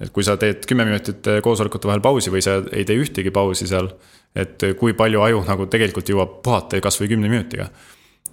[0.00, 3.32] et kui sa teed kümme minutit eh, koosolekute vahel pausi või sa ei tee ühtegi
[3.34, 3.88] pausi seal,
[4.36, 7.70] et eh, kui palju aju nagu tegelikult jõuab puhata kasvõi kümne minutiga.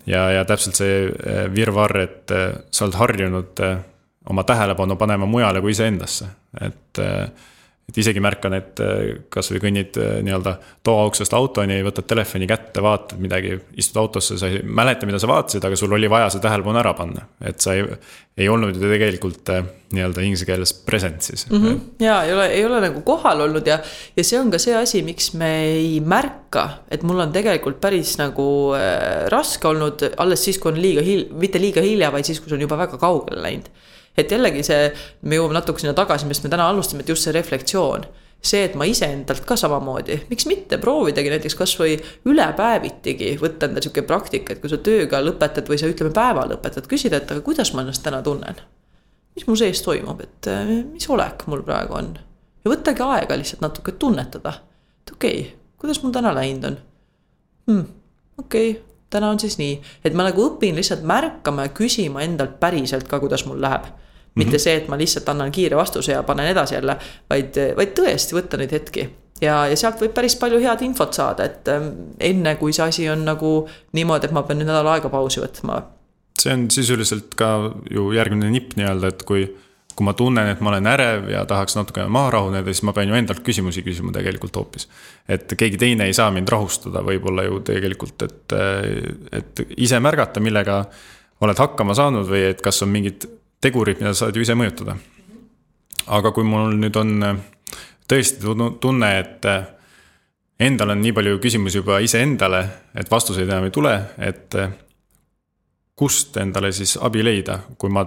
[0.05, 2.35] ja, ja täpselt see eh, virvarr, et
[2.71, 3.65] sa oled harjunud
[4.29, 6.27] oma tähelepanu panema mujale kui iseendasse,
[6.61, 6.99] et
[7.89, 9.01] et isegi märkan, et äh,
[9.33, 10.55] kasvõi kõnnid äh, nii-öelda
[10.87, 15.65] toauksest autoni, võtad telefoni kätte, vaatad midagi, istud autosse, sa ei mäleta, mida sa vaatasid,
[15.67, 17.27] aga sul oli vaja see tähelepanu ära panna.
[17.43, 17.83] et sa ei,
[18.39, 21.59] ei olnud ju tegelikult äh, nii-öelda inglise keeles present siis mm.
[21.59, 21.79] -hmm.
[21.99, 23.79] ja ei ole, ei ole nagu kohal olnud ja,
[24.15, 28.15] ja see on ka see asi, miks me ei märka, et mul on tegelikult päris
[28.17, 28.73] nagu
[29.29, 32.57] raske olnud alles siis, kui on liiga hil-, mitte liiga hilja, vaid siis, kui see
[32.57, 33.69] on juba väga kaugele läinud
[34.17, 34.89] et jällegi see,
[35.21, 38.05] me jõuame natuke sinna tagasi, millest me täna alustasime, et just see reflektsioon
[38.43, 41.95] see, et ma iseendalt ka samamoodi, miks mitte proovidagi näiteks kasvõi
[42.27, 46.43] üle päevitigi võtta enda sihuke praktika, et kui sa tööga lõpetad või sa ütleme päeva
[46.51, 48.59] lõpetad, küsida, et aga kuidas ma ennast täna tunnen.
[49.35, 52.11] mis mu sees toimub, et äh, mis olek mul praegu on
[52.63, 54.53] ja võttagi aega lihtsalt natuke tunnetada.
[55.01, 56.77] et okei okay,, kuidas mul täna läinud on
[57.67, 57.85] hmm,?
[58.37, 62.59] okei okay,, täna on siis nii, et ma nagu õpin lihtsalt märkama ja küsima endalt
[62.61, 63.91] päriselt ka, kuidas mul läheb
[64.33, 64.61] mitte mhm.
[64.63, 66.97] see, et ma lihtsalt annan kiire vastuse ja panen edasi jälle,
[67.29, 69.05] vaid, vaid tõesti võtta neid hetki
[69.41, 71.89] ja, ja sealt võib päris palju head infot saada, et ähm,
[72.23, 73.55] enne kui see asi on nagu
[73.97, 75.81] niimoodi, et ma pean nüüd nädal aega pausi võtma.
[76.39, 77.53] see on sisuliselt ka
[77.93, 79.45] ju järgmine nipp nii-öelda, et kui,
[79.95, 83.11] kui ma tunnen, et ma olen ärev ja tahaks natukene maha rahuneda, siis ma pean
[83.11, 84.87] ju endalt küsimusi küsima tegelikult hoopis.
[85.29, 88.55] et keegi teine ei saa mind rahustada, võib-olla ju tegelikult, et,
[89.31, 90.83] et ise märgata, millega
[91.43, 93.27] oled hakkama saanud või et kas on mingid
[93.61, 94.97] tegurid, mida sa saad ju ise mõjutada.
[96.07, 97.39] aga kui mul nüüd on
[98.09, 99.45] tõesti tunne, et
[100.59, 102.63] endal on nii palju küsimusi juba iseendale,
[102.95, 104.57] et vastuseid enam ei tule, et
[105.95, 108.05] kust endale siis abi leida, kui ma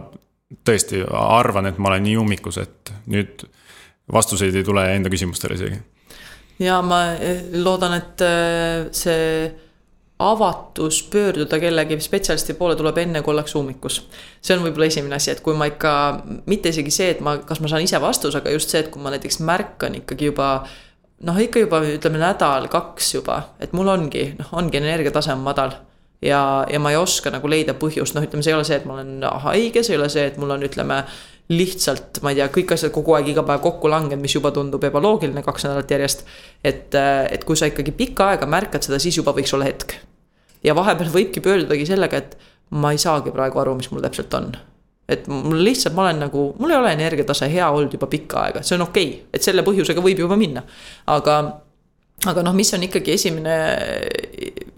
[0.66, 3.47] tõesti arvan, et ma olen nii ummikus, et nüüd
[4.12, 5.78] vastuseid ei tule enda küsimustele isegi.
[6.62, 7.01] ja ma
[7.53, 8.26] loodan, et
[8.97, 9.22] see
[10.18, 14.01] avatus pöörduda kellegi spetsialisti poole tuleb enne, kui ollakse ummikus.
[14.40, 15.92] see on võib-olla esimene asi, et kui ma ikka,
[16.47, 19.03] mitte isegi see, et ma, kas ma saan ise vastuse, aga just see, et kui
[19.03, 20.51] ma näiteks märkan ikkagi juba
[21.24, 25.76] noh, ikka juba ütleme nädal-kaks juba, et mul ongi, noh, ongi energiatase on madal.
[26.23, 28.87] Ja, ja ma ei oska nagu leida põhjust, noh, ütleme, see ei ole see, et
[28.89, 31.03] ma olen haige, see ei ole see, et mul on, ütleme
[31.53, 34.83] lihtsalt, ma ei tea, kõik asjad kogu aeg iga päev kokku langenud, mis juba tundub
[34.89, 36.25] ebaloogiline kaks nädalat järjest.
[36.64, 36.95] et,
[37.31, 39.95] et kui sa ikkagi pikka aega märkad seda, siis juba võiks olla hetk.
[40.64, 42.37] ja vahepeal võibki pöördudagi sellega, et
[42.71, 44.57] ma ei saagi praegu aru, mis mul täpselt on.
[45.09, 48.62] et mul lihtsalt, ma olen nagu, mul ei ole energiatase hea olnud juba pikka aega,
[48.67, 50.64] see on okei okay., et selle põhjusega võib juba minna.
[51.07, 51.39] aga,
[52.27, 53.55] aga noh, mis on ikkagi esimene,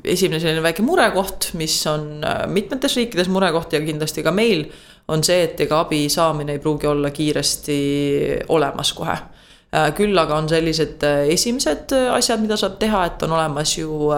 [0.04, 4.66] esimene selline väike murekoht, mis on mitmetes riikides murekoht ja kindlasti ka meil
[5.08, 7.78] on see, et ega abi saamine ei pruugi olla kiiresti
[8.54, 9.16] olemas kohe.
[9.68, 13.76] Äh, küll aga on sellised äh, esimesed äh, asjad, mida saab teha, et on olemas
[13.78, 14.12] ju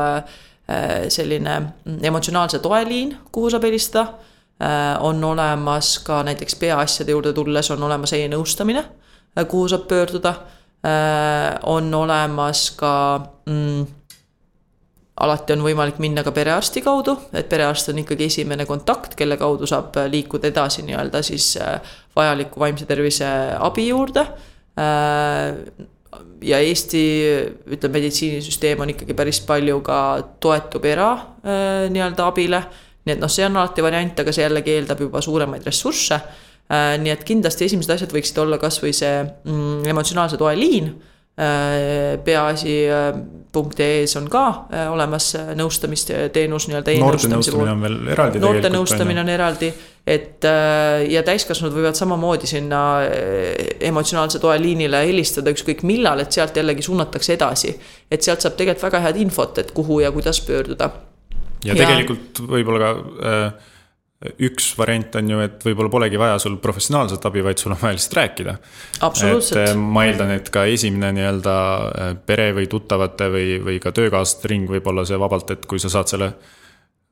[1.10, 1.54] selline
[2.06, 4.12] emotsionaalse toe liin, kuhu saab helistada.
[5.00, 8.84] on olemas ka näiteks peaasjade juurde tulles on olemas e-nõustamine,
[9.48, 10.34] kuhu saab pöörduda.
[11.62, 13.86] on olemas ka mm,
[15.20, 19.68] alati on võimalik minna ka perearsti kaudu, et perearst on ikkagi esimene kontakt, kelle kaudu
[19.68, 21.78] saab liikuda edasi nii-öelda siis äh,
[22.16, 23.28] vajaliku vaimse tervise
[23.60, 24.24] abi juurde.
[24.80, 25.88] Äh,
[26.42, 27.02] ja Eesti,
[27.68, 29.98] ütleme, meditsiinisüsteem on ikkagi päris palju ka
[30.40, 32.64] toetub era äh, nii-öelda abile.
[33.04, 36.18] nii et noh, see on alati variant, aga see jällegi eeldab juba suuremaid ressursse.
[36.70, 40.92] nii et kindlasti esimesed asjad võiksid olla kasvõi see mm, emotsionaalse toe liin
[42.24, 48.42] peaasi.ee-s on ka äh, olemas äh, nõustamisteenus nii-öelda e-nõustamise nõustamine on veel eraldi.
[48.42, 49.70] noorte nõustamine on eraldi,
[50.04, 52.80] et äh, ja täiskasvanud võivad samamoodi sinna
[53.90, 57.70] emotsionaalse toe liinile helistada ükskõik millal, et sealt jällegi suunatakse edasi.
[58.10, 60.90] et sealt saab tegelikult väga head infot, et kuhu ja kuidas pöörduda.
[61.64, 62.90] ja tegelikult võib-olla ka
[63.30, 63.69] äh,
[64.20, 67.96] üks variant on ju, et võib-olla polegi vaja sul professionaalset abi, vaid sul on vaja
[67.96, 68.56] lihtsalt rääkida.
[69.08, 71.56] et eh, ma eeldan, et ka esimene nii-öelda
[71.88, 75.80] eh, pere või tuttavate või, või ka töökaaslaste ring võib olla see vabalt, et kui
[75.80, 76.34] sa saad selle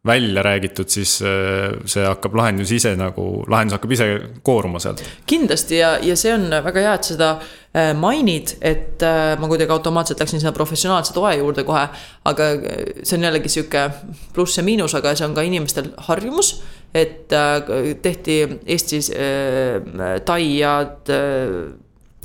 [0.06, 4.06] välja räägitud, siis äh, see hakkab lahendus ise nagu, lahendus hakkab ise
[4.44, 5.00] kooruma sealt.
[5.26, 7.32] kindlasti ja, ja see on väga hea, et seda
[7.98, 9.02] mainid, et
[9.38, 11.82] ma kuidagi automaatselt läksin sinna professionaalse toe juurde kohe.
[12.24, 12.46] aga
[13.02, 13.82] see on jällegi sihuke
[14.34, 16.56] pluss ja miinus, aga see on ka inimestel harjumus.
[16.94, 17.28] Et
[18.02, 19.10] tehti Eestis
[20.24, 20.72] Tai ja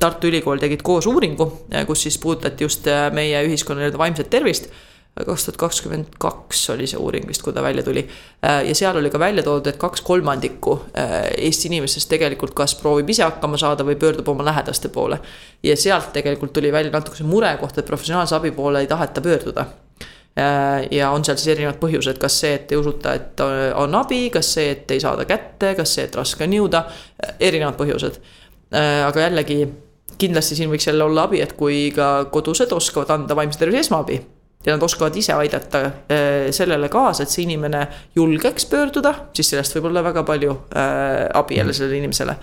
[0.00, 1.46] Tartu Ülikool tegid koos uuringu,
[1.86, 4.72] kus siis puudutati just meie ühiskonna nii-öelda vaimset tervist
[5.14, 8.02] kaks tuhat kakskümmend kaks oli see uuring vist, kui ta välja tuli.
[8.42, 11.14] Äh, ja seal oli ka välja toodud, et kaks kolmandikku äh,
[11.46, 15.20] Eesti inimestest tegelikult kas proovib ise hakkama saada või pöördub oma lähedaste poole.
[15.62, 19.66] ja sealt tegelikult tuli välja natuke see murekoht, et professionaalse abi poole ei taheta pöörduda.
[20.38, 23.40] Äh, ja on seal siis erinevad põhjused, kas see, et ei usuta, et
[23.78, 26.84] on abi, kas see, et ei saada kätte, kas see, et raske on jõuda,
[27.38, 28.18] erinevad põhjused.
[28.74, 29.60] aga jällegi
[30.18, 34.18] kindlasti siin võiks jälle olla abi, et kui ka kodused oskavad anda vaimse tervise esmaabi
[34.64, 37.84] ja nad oskavad ise aidata äh, sellele kaasa, et see inimene
[38.16, 42.36] julgeks pöörduda, siis sellest võib olla väga palju äh, abi jälle sellele inimesele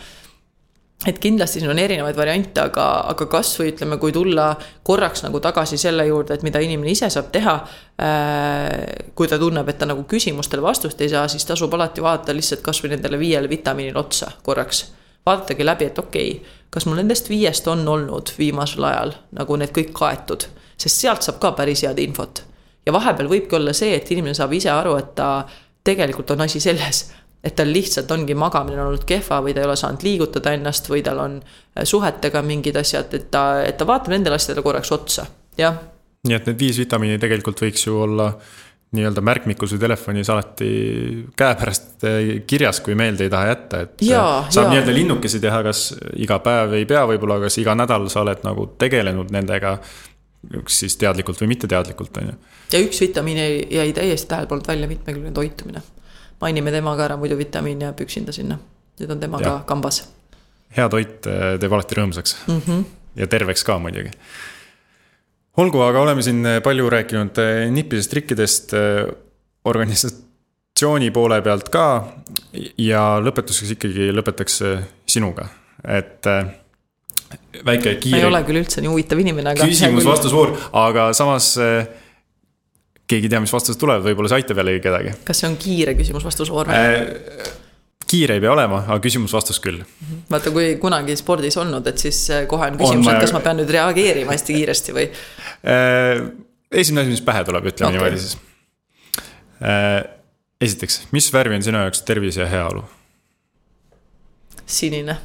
[1.08, 4.52] et kindlasti siin on erinevaid variante, aga, aga kasvõi ütleme, kui tulla
[4.86, 9.10] korraks nagu tagasi selle juurde, et mida inimene ise saab teha äh,.
[9.18, 12.62] kui ta tunneb, et ta nagu küsimustele vastust ei saa, siis tasub alati vaadata lihtsalt
[12.66, 14.91] kasvõi nendele viiele vitamiinile otsa korraks.
[15.26, 19.74] vaadatagi läbi, et okei okay,, kas mul nendest viiest on olnud viimasel ajal nagu need
[19.74, 20.45] kõik kaetud,
[20.78, 22.43] sest sealt saab ka päris head infot.
[22.86, 25.47] ja vahepeal võibki olla see, et inimene saab ise aru, et ta
[25.84, 27.08] tegelikult on asi selles
[27.44, 31.02] et tal lihtsalt ongi magamine olnud kehva või ta ei ole saanud liigutada ennast või
[31.06, 35.26] tal on äh, suhetega mingid asjad, et ta, et ta vaatab nendele asjadele korraks otsa,
[35.58, 35.80] jah.
[36.28, 38.30] nii et need viis vitamiini tegelikult võiks ju olla
[38.92, 40.70] nii-öelda märkmikus või telefonis alati
[41.39, 43.96] käepärast äh, kirjas, kui meelde ei taha jätta, et.
[44.06, 45.88] Äh, saab nii-öelda linnukesi teha, kas
[46.22, 49.80] iga päev ei pea võib-olla, kas iga nädal sa oled nagu tegelenud nendega.
[50.58, 52.38] üks siis teadlikult või mitteteadlikult, on ju.
[52.74, 55.82] ja üks vitamiin jäi, jäi täiesti tähelepanult välja, mitmekülgne toitumine
[56.42, 58.60] mainime tema ka ära, muidu vitamiin jääb üksinda sinna.
[59.02, 59.50] nüüd on tema ja.
[59.50, 60.04] ka kambas.
[60.78, 62.60] hea toit äh, teeb alati rõõmsaks mm.
[62.66, 62.84] -hmm.
[63.22, 64.12] ja terveks ka muidugi.
[65.58, 69.06] olgu, aga oleme siin palju rääkinud äh, nippidest, trikkidest, äh,
[69.66, 71.88] organisatsiooni poole pealt ka.
[72.78, 74.62] ja lõpetuseks ikkagi lõpetaks
[75.06, 75.48] sinuga,
[75.84, 76.26] et
[77.66, 78.20] väike kiire.
[78.20, 79.68] ei ole küll üldse nii huvitav inimene, aga.
[79.68, 81.54] küsimus-vastusvoor, aga samas
[83.12, 85.16] keegi ei tea, mis vastused tulevad, võib-olla see aitab jällegi kedagi.
[85.28, 87.51] kas see on kiire küsimus-vastusvoor äh,?
[88.12, 89.82] kiire ei pea olema, aga küsimus-vastus küll.
[90.32, 93.59] vaata, kui kunagi spordis olnud, et siis äh, kohe on küsimus et kas ma pean
[93.62, 96.24] nüüd reageerima hästi kiiresti või äh,?
[96.72, 97.97] esimene asi, mis pähe tuleb, ütleme okay.
[97.99, 98.38] niimoodi siis
[99.64, 99.99] äh,.
[100.62, 102.86] esiteks, mis värvi on sinu jaoks tervis ja heaolu?
[104.72, 105.18] sinine.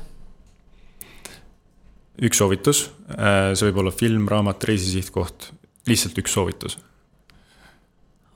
[2.26, 5.53] üks soovitus, äh, see võib olla film, raamat, reisisihtkoht,
[5.91, 6.80] lihtsalt üks soovitus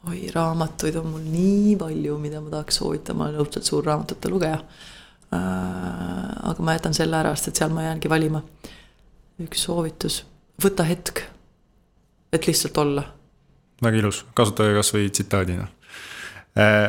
[0.08, 4.30] oi, raamatuid on mul nii palju, mida ma tahaks soovitada, ma olen õudselt suur raamatute
[4.32, 5.40] lugeja äh,.
[6.50, 8.42] aga ma jätan selle ära, sest et seal ma jäängi valima.
[9.44, 10.22] üks soovitus,
[10.62, 11.22] võta hetk,
[12.32, 13.04] et lihtsalt olla.
[13.82, 15.68] väga ilus, kasutage kasvõi tsitaadina
[16.56, 16.88] äh,.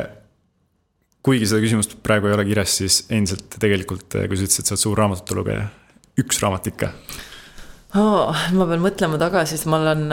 [1.22, 4.74] kuigi seda küsimust praegu ei ole kirjas, siis endiselt tegelikult, kui sa ütlesid, et sa
[4.74, 5.68] oled suur raamatute lugeja,
[6.22, 6.94] üks raamat ikka
[7.98, 8.44] oh,.
[8.56, 10.04] ma pean mõtlema tagasi, sest mul on,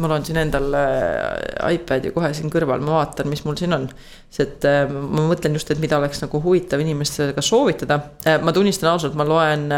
[0.00, 3.86] mul on siin endal äh, iPad'i kohe siin kõrval, ma vaatan, mis mul siin on.
[4.32, 8.00] sest äh, ma mõtlen just, et mida oleks nagu huvitav inimestele ka soovitada.
[8.26, 9.68] Äh, ma tunnistan ausalt, ma loen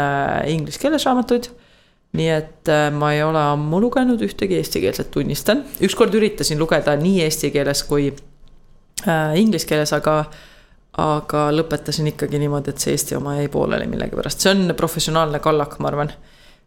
[0.49, 1.51] inglise keeles raamatuid.
[2.13, 5.63] nii et ma ei ole ammu lugenud ühtegi eestikeelset, tunnistan.
[5.81, 8.11] ükskord üritasin lugeda nii eesti keeles kui
[9.35, 10.19] inglise keeles, aga
[11.01, 15.79] aga lõpetasin ikkagi niimoodi, et see Eesti oma jäi pooleli millegipärast, see on professionaalne kallak,
[15.81, 16.11] ma arvan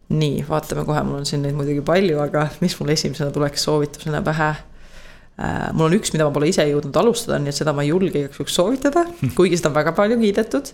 [0.07, 4.21] nii, vaatame kohe, mul on siin neid muidugi palju, aga mis mul esimesena tuleks soovitusena
[4.25, 5.73] pähe äh,?
[5.75, 8.21] mul on üks, mida ma pole ise jõudnud alustada, nii et seda ma ei julge
[8.21, 9.03] igaks juhuks soovitada,
[9.37, 10.71] kuigi seda on väga palju kiidetud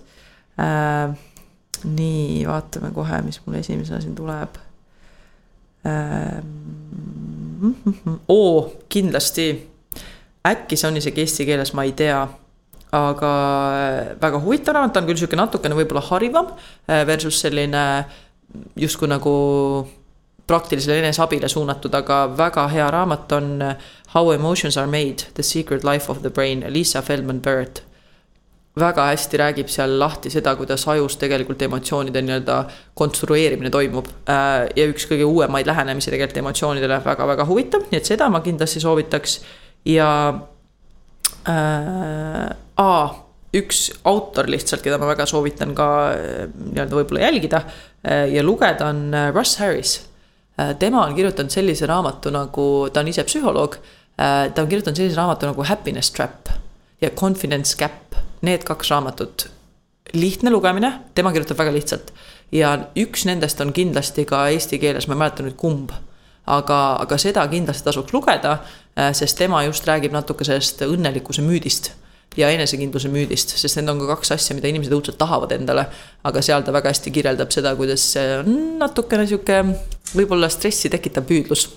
[0.62, 1.16] äh,.
[1.84, 4.62] nii, vaatame kohe, mis mul esimesena siin tuleb
[5.90, 6.38] äh,.
[8.30, 9.50] oo, kindlasti,
[10.46, 12.22] äkki see on isegi eesti keeles, ma ei tea
[12.94, 13.32] aga
[14.22, 16.52] väga huvitav raamat, ta on küll sihuke natukene võib-olla harivam
[17.10, 17.82] versus selline
[18.76, 19.34] justkui nagu
[20.48, 23.74] praktilisele eneseabile suunatud, aga väga hea raamat on uh,
[24.14, 27.84] How emotions are made, the secret life of the brain, Liisa Feldman Barrett.
[28.80, 32.56] väga hästi räägib seal lahti seda, kuidas ajus tegelikult emotsioonide nii-öelda
[32.98, 34.08] konstrueerimine toimub.
[34.26, 38.82] Uh, ja üks kõige uuemaid lähenemisi tegelikult emotsioonidele väga-väga huvitav, nii et seda ma kindlasti
[38.82, 39.40] soovitaks.
[39.86, 40.10] ja
[41.50, 42.94] äh, A,
[43.54, 48.90] üks autor lihtsalt, keda ma väga soovitan ka äh, nii-öelda võib-olla jälgida äh, ja lugeda,
[48.90, 50.10] on äh, Russ Harris.
[50.80, 53.78] tema on kirjutanud sellise raamatu nagu, ta on ise psühholoog.
[54.18, 56.50] ta on kirjutanud sellise raamatu nagu Happiness Trap
[57.02, 59.50] ja Confidence Gap, need kaks raamatut.
[60.14, 62.14] lihtne lugemine, tema kirjutab väga lihtsalt
[62.52, 65.92] ja üks nendest on kindlasti ka eesti keeles, ma ei mäleta nüüd kumb
[66.46, 68.58] aga, aga seda kindlasti tasuks lugeda,
[69.16, 71.94] sest tema just räägib natuke sellest õnnelikkuse müüdist
[72.38, 75.86] ja enesekindluse müüdist, sest need on ka kaks asja, mida inimesed õudselt tahavad endale.
[76.24, 79.60] aga seal ta väga hästi kirjeldab seda, kuidas see on natukene sihuke
[80.14, 81.68] võib-olla stressi tekitav püüdlus.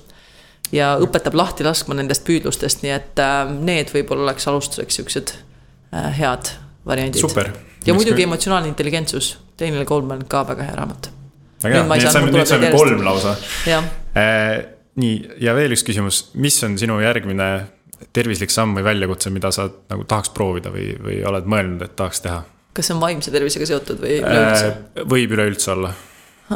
[0.73, 6.11] ja õpetab lahti laskma nendest püüdlustest, nii et äh, need võib-olla oleks alustuseks siuksed äh,
[6.19, 6.55] head
[6.87, 7.21] variandid.
[7.21, 7.53] super.
[7.85, 8.33] ja Miks muidugi me...
[8.33, 11.11] emotsionaalne intelligentsus, Daniel Goldman ka väga hea raamat.
[11.63, 13.37] väga hea, nii et saime, nüüd saime kolm lausa.
[13.69, 14.59] äh,
[14.97, 17.51] nii, ja veel üks küsimus, mis on sinu järgmine
[18.13, 22.25] tervislik samm või väljakutse, mida sa nagu tahaks proovida või, või oled mõelnud, et tahaks
[22.25, 22.43] teha?
[22.77, 25.07] kas see on vaimse tervisega seotud või üleüldse äh,?
[25.09, 25.95] võib üleüldse olla.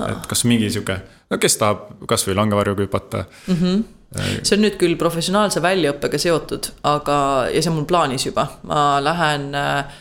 [0.03, 0.99] et kas mingi sihuke,
[1.31, 3.57] no kes tahab kasvõi langevarjuga hüpata mm.
[3.57, 7.17] -hmm see on nüüd küll professionaalse väljaõppega seotud, aga,
[7.55, 10.01] ja see on mul plaanis juba, ma lähen äh,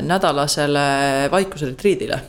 [0.00, 2.20] nädalasele vaikusretriidile.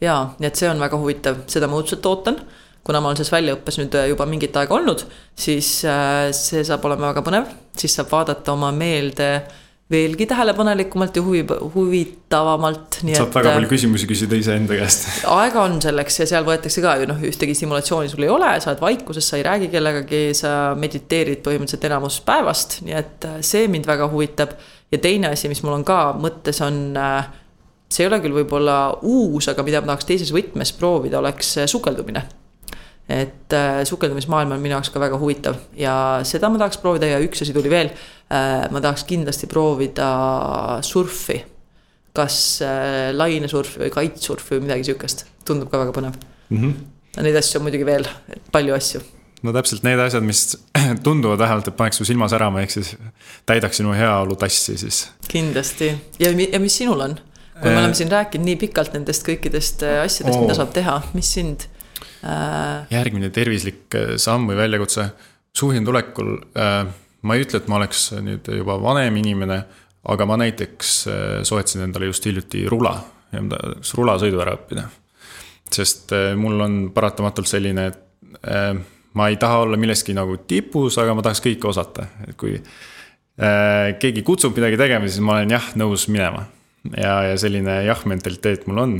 [0.00, 2.40] jaa, nii et see on väga huvitav, seda ma õudselt ootan
[2.84, 5.04] kuna ma olen selles väljaõppes nüüd juba mingit aega olnud,
[5.38, 9.32] siis äh, see saab olema väga põnev, siis saab vaadata oma meelde
[9.90, 13.00] veelgi tähelepanelikumalt ja huvi, huvitavamalt.
[13.16, 15.08] saab väga palju küsimusi küsida iseenda käest.
[15.40, 18.70] aega on selleks ja seal võetakse ka ju noh, ühtegi stimulatsiooni sul ei ole, sa
[18.70, 23.66] oled vaikuses, sa ei räägi kellegagi, sa mediteerid põhimõtteliselt enamus päevast, nii et äh, see
[23.72, 24.54] mind väga huvitab.
[24.90, 27.26] ja teine asi, mis mul on ka mõttes, on äh,
[27.90, 32.28] see ei ole küll võib-olla uus, aga mida ma tahaks teises võtmes proovida, oleks sukeldumine
[33.10, 35.94] et äh, sukeldumismaailm on minu jaoks ka väga huvitav ja
[36.26, 38.68] seda ma tahaks proovida ja üks asi tuli veel äh,.
[38.70, 40.10] ma tahaks kindlasti proovida
[40.86, 41.40] surfi.
[42.14, 42.36] kas
[42.66, 46.18] äh, lainesurfi või kitesurfi või midagi sihukest, tundub ka väga põnev
[46.50, 46.58] mm.
[46.58, 46.88] -hmm.
[47.10, 48.06] Neid asju on muidugi veel,
[48.54, 49.00] palju asju
[49.42, 50.44] no täpselt need asjad, mis
[51.06, 52.94] tunduvad vähemalt, et paneks su silma särama, ehk siis
[53.48, 55.08] täidaks sinu heaolu tassi siis.
[55.28, 55.90] kindlasti
[56.20, 57.18] ja, ja mis sinul on?
[57.60, 57.82] kui me äh.
[57.82, 61.66] oleme siin rääkinud nii pikalt nendest kõikidest äh, asjadest oh., mida saab teha, mis sind
[62.90, 65.06] järgmine tervislik äh, samm või väljakutse,
[65.56, 66.82] suhin tulekul äh,
[67.22, 69.62] ma ei ütle, et ma oleks nüüd juba vanem inimene,
[70.10, 70.92] aga ma näiteks
[71.44, 72.94] soetasin endale just hiljuti rula
[73.32, 74.86] ja ma tahaks rulasõidu ära õppida.
[75.70, 78.40] sest mul on paratamatult selline, et
[79.12, 82.56] ma ei taha olla milleski nagu tipus, aga ma tahaks kõike osata, et kui
[83.36, 86.46] keegi kutsub midagi tegema, siis ma olen jah, nõus minema.
[86.96, 88.96] ja, ja selline jah mentaliteet mul on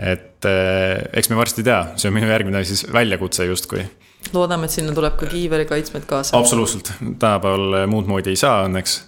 [0.00, 3.84] et eh, eks me varsti tea, see on minu järgmine siis väljakutse justkui.
[4.32, 6.38] loodame, et sinna tuleb ka kiiveri kaitsmed kaasa.
[6.38, 9.00] absoluutselt, tänapäeval muud moodi ei saa õnneks.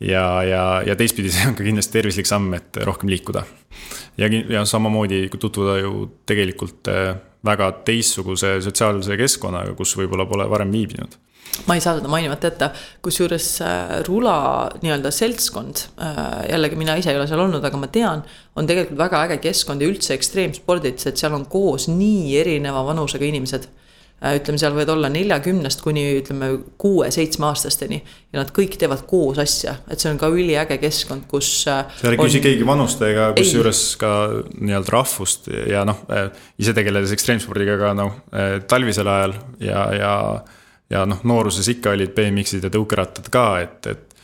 [0.00, 3.46] ja, ja, ja teistpidi, see on ka kindlasti tervislik samm, et rohkem liikuda.
[4.20, 7.14] ja, ja samamoodi tutvuda ju tegelikult eh,
[7.46, 11.16] väga teistsuguse sotsiaalse keskkonnaga, kus võib-olla pole varem viibinud
[11.66, 12.70] ma ei saa seda mainimata jätta,
[13.04, 14.36] kusjuures äh, rula
[14.82, 16.20] nii-öelda seltskond, äh,
[16.50, 18.22] jällegi mina ise ei ole seal olnud, aga ma tean,
[18.56, 23.26] on tegelikult väga äge keskkond ja üldse ekstreemspordid, et seal on koos nii erineva vanusega
[23.28, 23.66] inimesed.
[24.16, 29.74] Äh, ütleme, seal võivad olla neljakümnest kuni ütleme kuue-seitsmeaastasteni ja nad kõik teevad koos asja,
[29.92, 31.50] et see on ka üliäge keskkond, kus.
[31.66, 34.12] seal ei küsi keegi vanust ega kusjuures ka
[34.56, 36.04] nii-öelda rahvust ja noh,
[36.56, 38.22] ise tegeledes ekstreemspordiga ka noh,
[38.70, 40.14] talvisel ajal ja, ja
[40.90, 44.16] ja noh, nooruses ikka olid BMX-id ja tõukerattad ka, et, et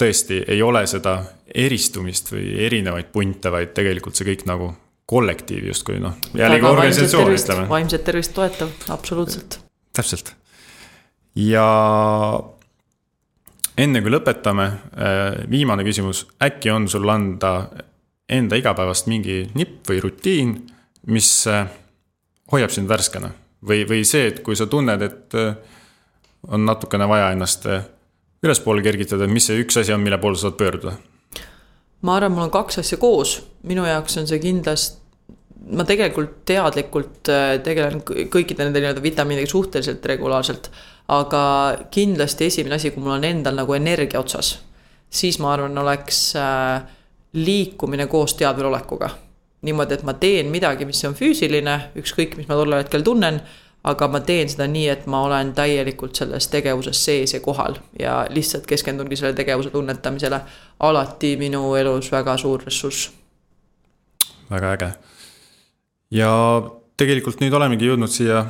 [0.00, 1.18] tõesti ei ole seda
[1.54, 4.70] eristumist või erinevaid punte, vaid tegelikult see kõik nagu
[5.10, 7.66] kollektiiv justkui noh, jällegi organisatsioon ütleme.
[7.68, 9.58] vaimset tervist toetav, absoluutselt.
[9.96, 10.34] täpselt.
[11.34, 11.66] ja
[13.80, 17.54] enne kui lõpetame, äh, viimane küsimus, äkki on sul anda
[18.30, 20.54] enda igapäevast mingi nipp või rutiin,
[21.10, 21.66] mis äh,
[22.52, 23.32] hoiab sind värskena
[23.66, 25.78] või, või see, et kui sa tunned, et äh,
[26.48, 27.82] on natukene vaja ennast eh,
[28.42, 30.96] ülespoole kergitada, mis see üks asi on, mille poole sa saad pöörduda?
[32.00, 33.36] ma arvan, mul on kaks asja koos,
[33.68, 34.96] minu jaoks on see kindlasti,
[35.76, 40.70] ma tegelikult teadlikult eh, tegelen kõikide nende nii-öelda vitamiinidega suhteliselt regulaarselt.
[41.10, 41.42] aga
[41.90, 44.54] kindlasti esimene asi, kui mul on endal nagu energia otsas,
[45.10, 47.00] siis ma arvan, oleks eh,
[47.32, 49.10] liikumine koos teadvelolekuga.
[49.62, 53.42] niimoodi, et ma teen midagi, mis on füüsiline, ükskõik, mis ma tollel hetkel tunnen
[53.84, 58.24] aga ma teen seda nii, et ma olen täielikult selles tegevuses sees ja kohal ja
[58.28, 60.40] lihtsalt keskendungi selle tegevuse tunnetamisele.
[60.80, 63.10] alati minu elus väga suur ressurss.
[64.50, 64.90] väga äge.
[66.10, 66.30] ja
[66.96, 68.44] tegelikult nüüd olemegi jõudnud siia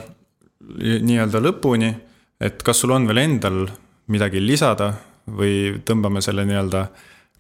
[0.81, 1.95] nii-öelda lõpuni,
[2.41, 3.69] et kas sul on veel endal
[4.11, 4.93] midagi lisada
[5.31, 6.87] või tõmbame selle nii-öelda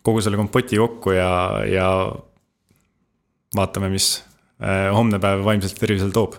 [0.02, 1.30] kogu selle kompoti kokku ja,
[1.66, 1.88] ja
[3.56, 4.22] vaatame, mis
[4.62, 6.38] eh, homne päev vaimselt tervisele toob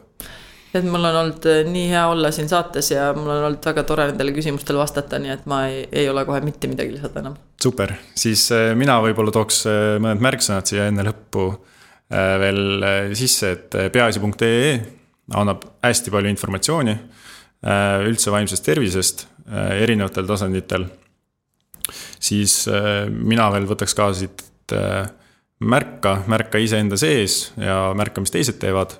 [0.73, 3.83] et mul on olnud äh, nii hea olla siin saates ja mul on olnud väga
[3.87, 7.35] tore nendele küsimustele vastata, nii et ma ei, ei ole kohe mitte midagi lisada enam.
[7.61, 11.51] super, siis äh, mina võib-olla tooks äh, mõned märksõnad siia enne lõppu
[12.11, 12.83] veel
[13.15, 14.71] sisse, et peaasi.ee
[15.39, 16.95] annab hästi palju informatsiooni
[18.03, 19.23] üldse vaimsest tervisest
[19.77, 20.89] erinevatel tasanditel.
[22.19, 22.65] siis
[23.07, 24.43] mina veel võtaks ka siit
[25.63, 28.97] märka, märka iseenda sees ja märka, mis teised teevad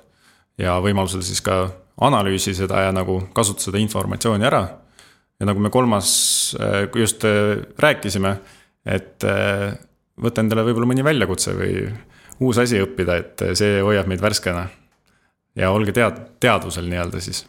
[0.60, 1.64] ja võimalusel siis ka
[2.02, 4.62] analüüsi seda ja nagu kasuta seda informatsiooni ära.
[5.40, 8.36] ja nagu me kolmas äh, just äh, rääkisime,
[8.86, 9.72] et äh,
[10.22, 11.88] võtta endale võib-olla mõni väljakutse või
[12.42, 14.68] uus asi õppida, et see hoiab meid värskena.
[15.56, 17.44] ja olge tead-, teadvusel nii-öelda siis.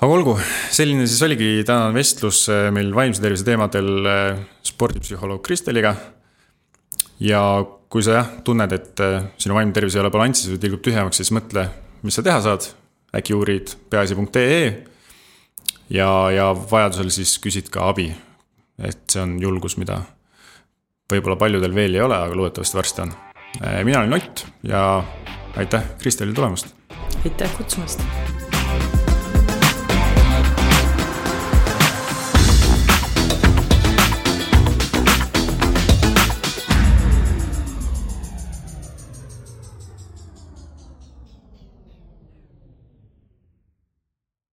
[0.00, 0.38] aga olgu,
[0.70, 4.08] selline siis oligi tänane vestlus meil vaimse tervise teemadel
[4.62, 5.94] spordipsühholoog Kristeliga.
[7.20, 7.42] ja
[7.94, 9.02] kui sa jah, tunned, et
[9.38, 11.68] sinu vaimne tervis ei ole balansis või tilgub tühjemaks, siis mõtle,
[12.02, 12.66] mis sa teha saad.
[13.14, 14.64] äkki uurid peaasi.ee
[15.94, 18.08] ja, ja vajadusel siis küsid ka abi.
[18.82, 20.00] et see on julgus, mida
[21.12, 23.14] võib-olla paljudel veel ei ole, aga loodetavasti varsti on.
[23.84, 25.04] mina olen Ott ja
[25.56, 26.74] aitäh Kristelile tulemast.
[27.24, 28.02] aitäh kutsumast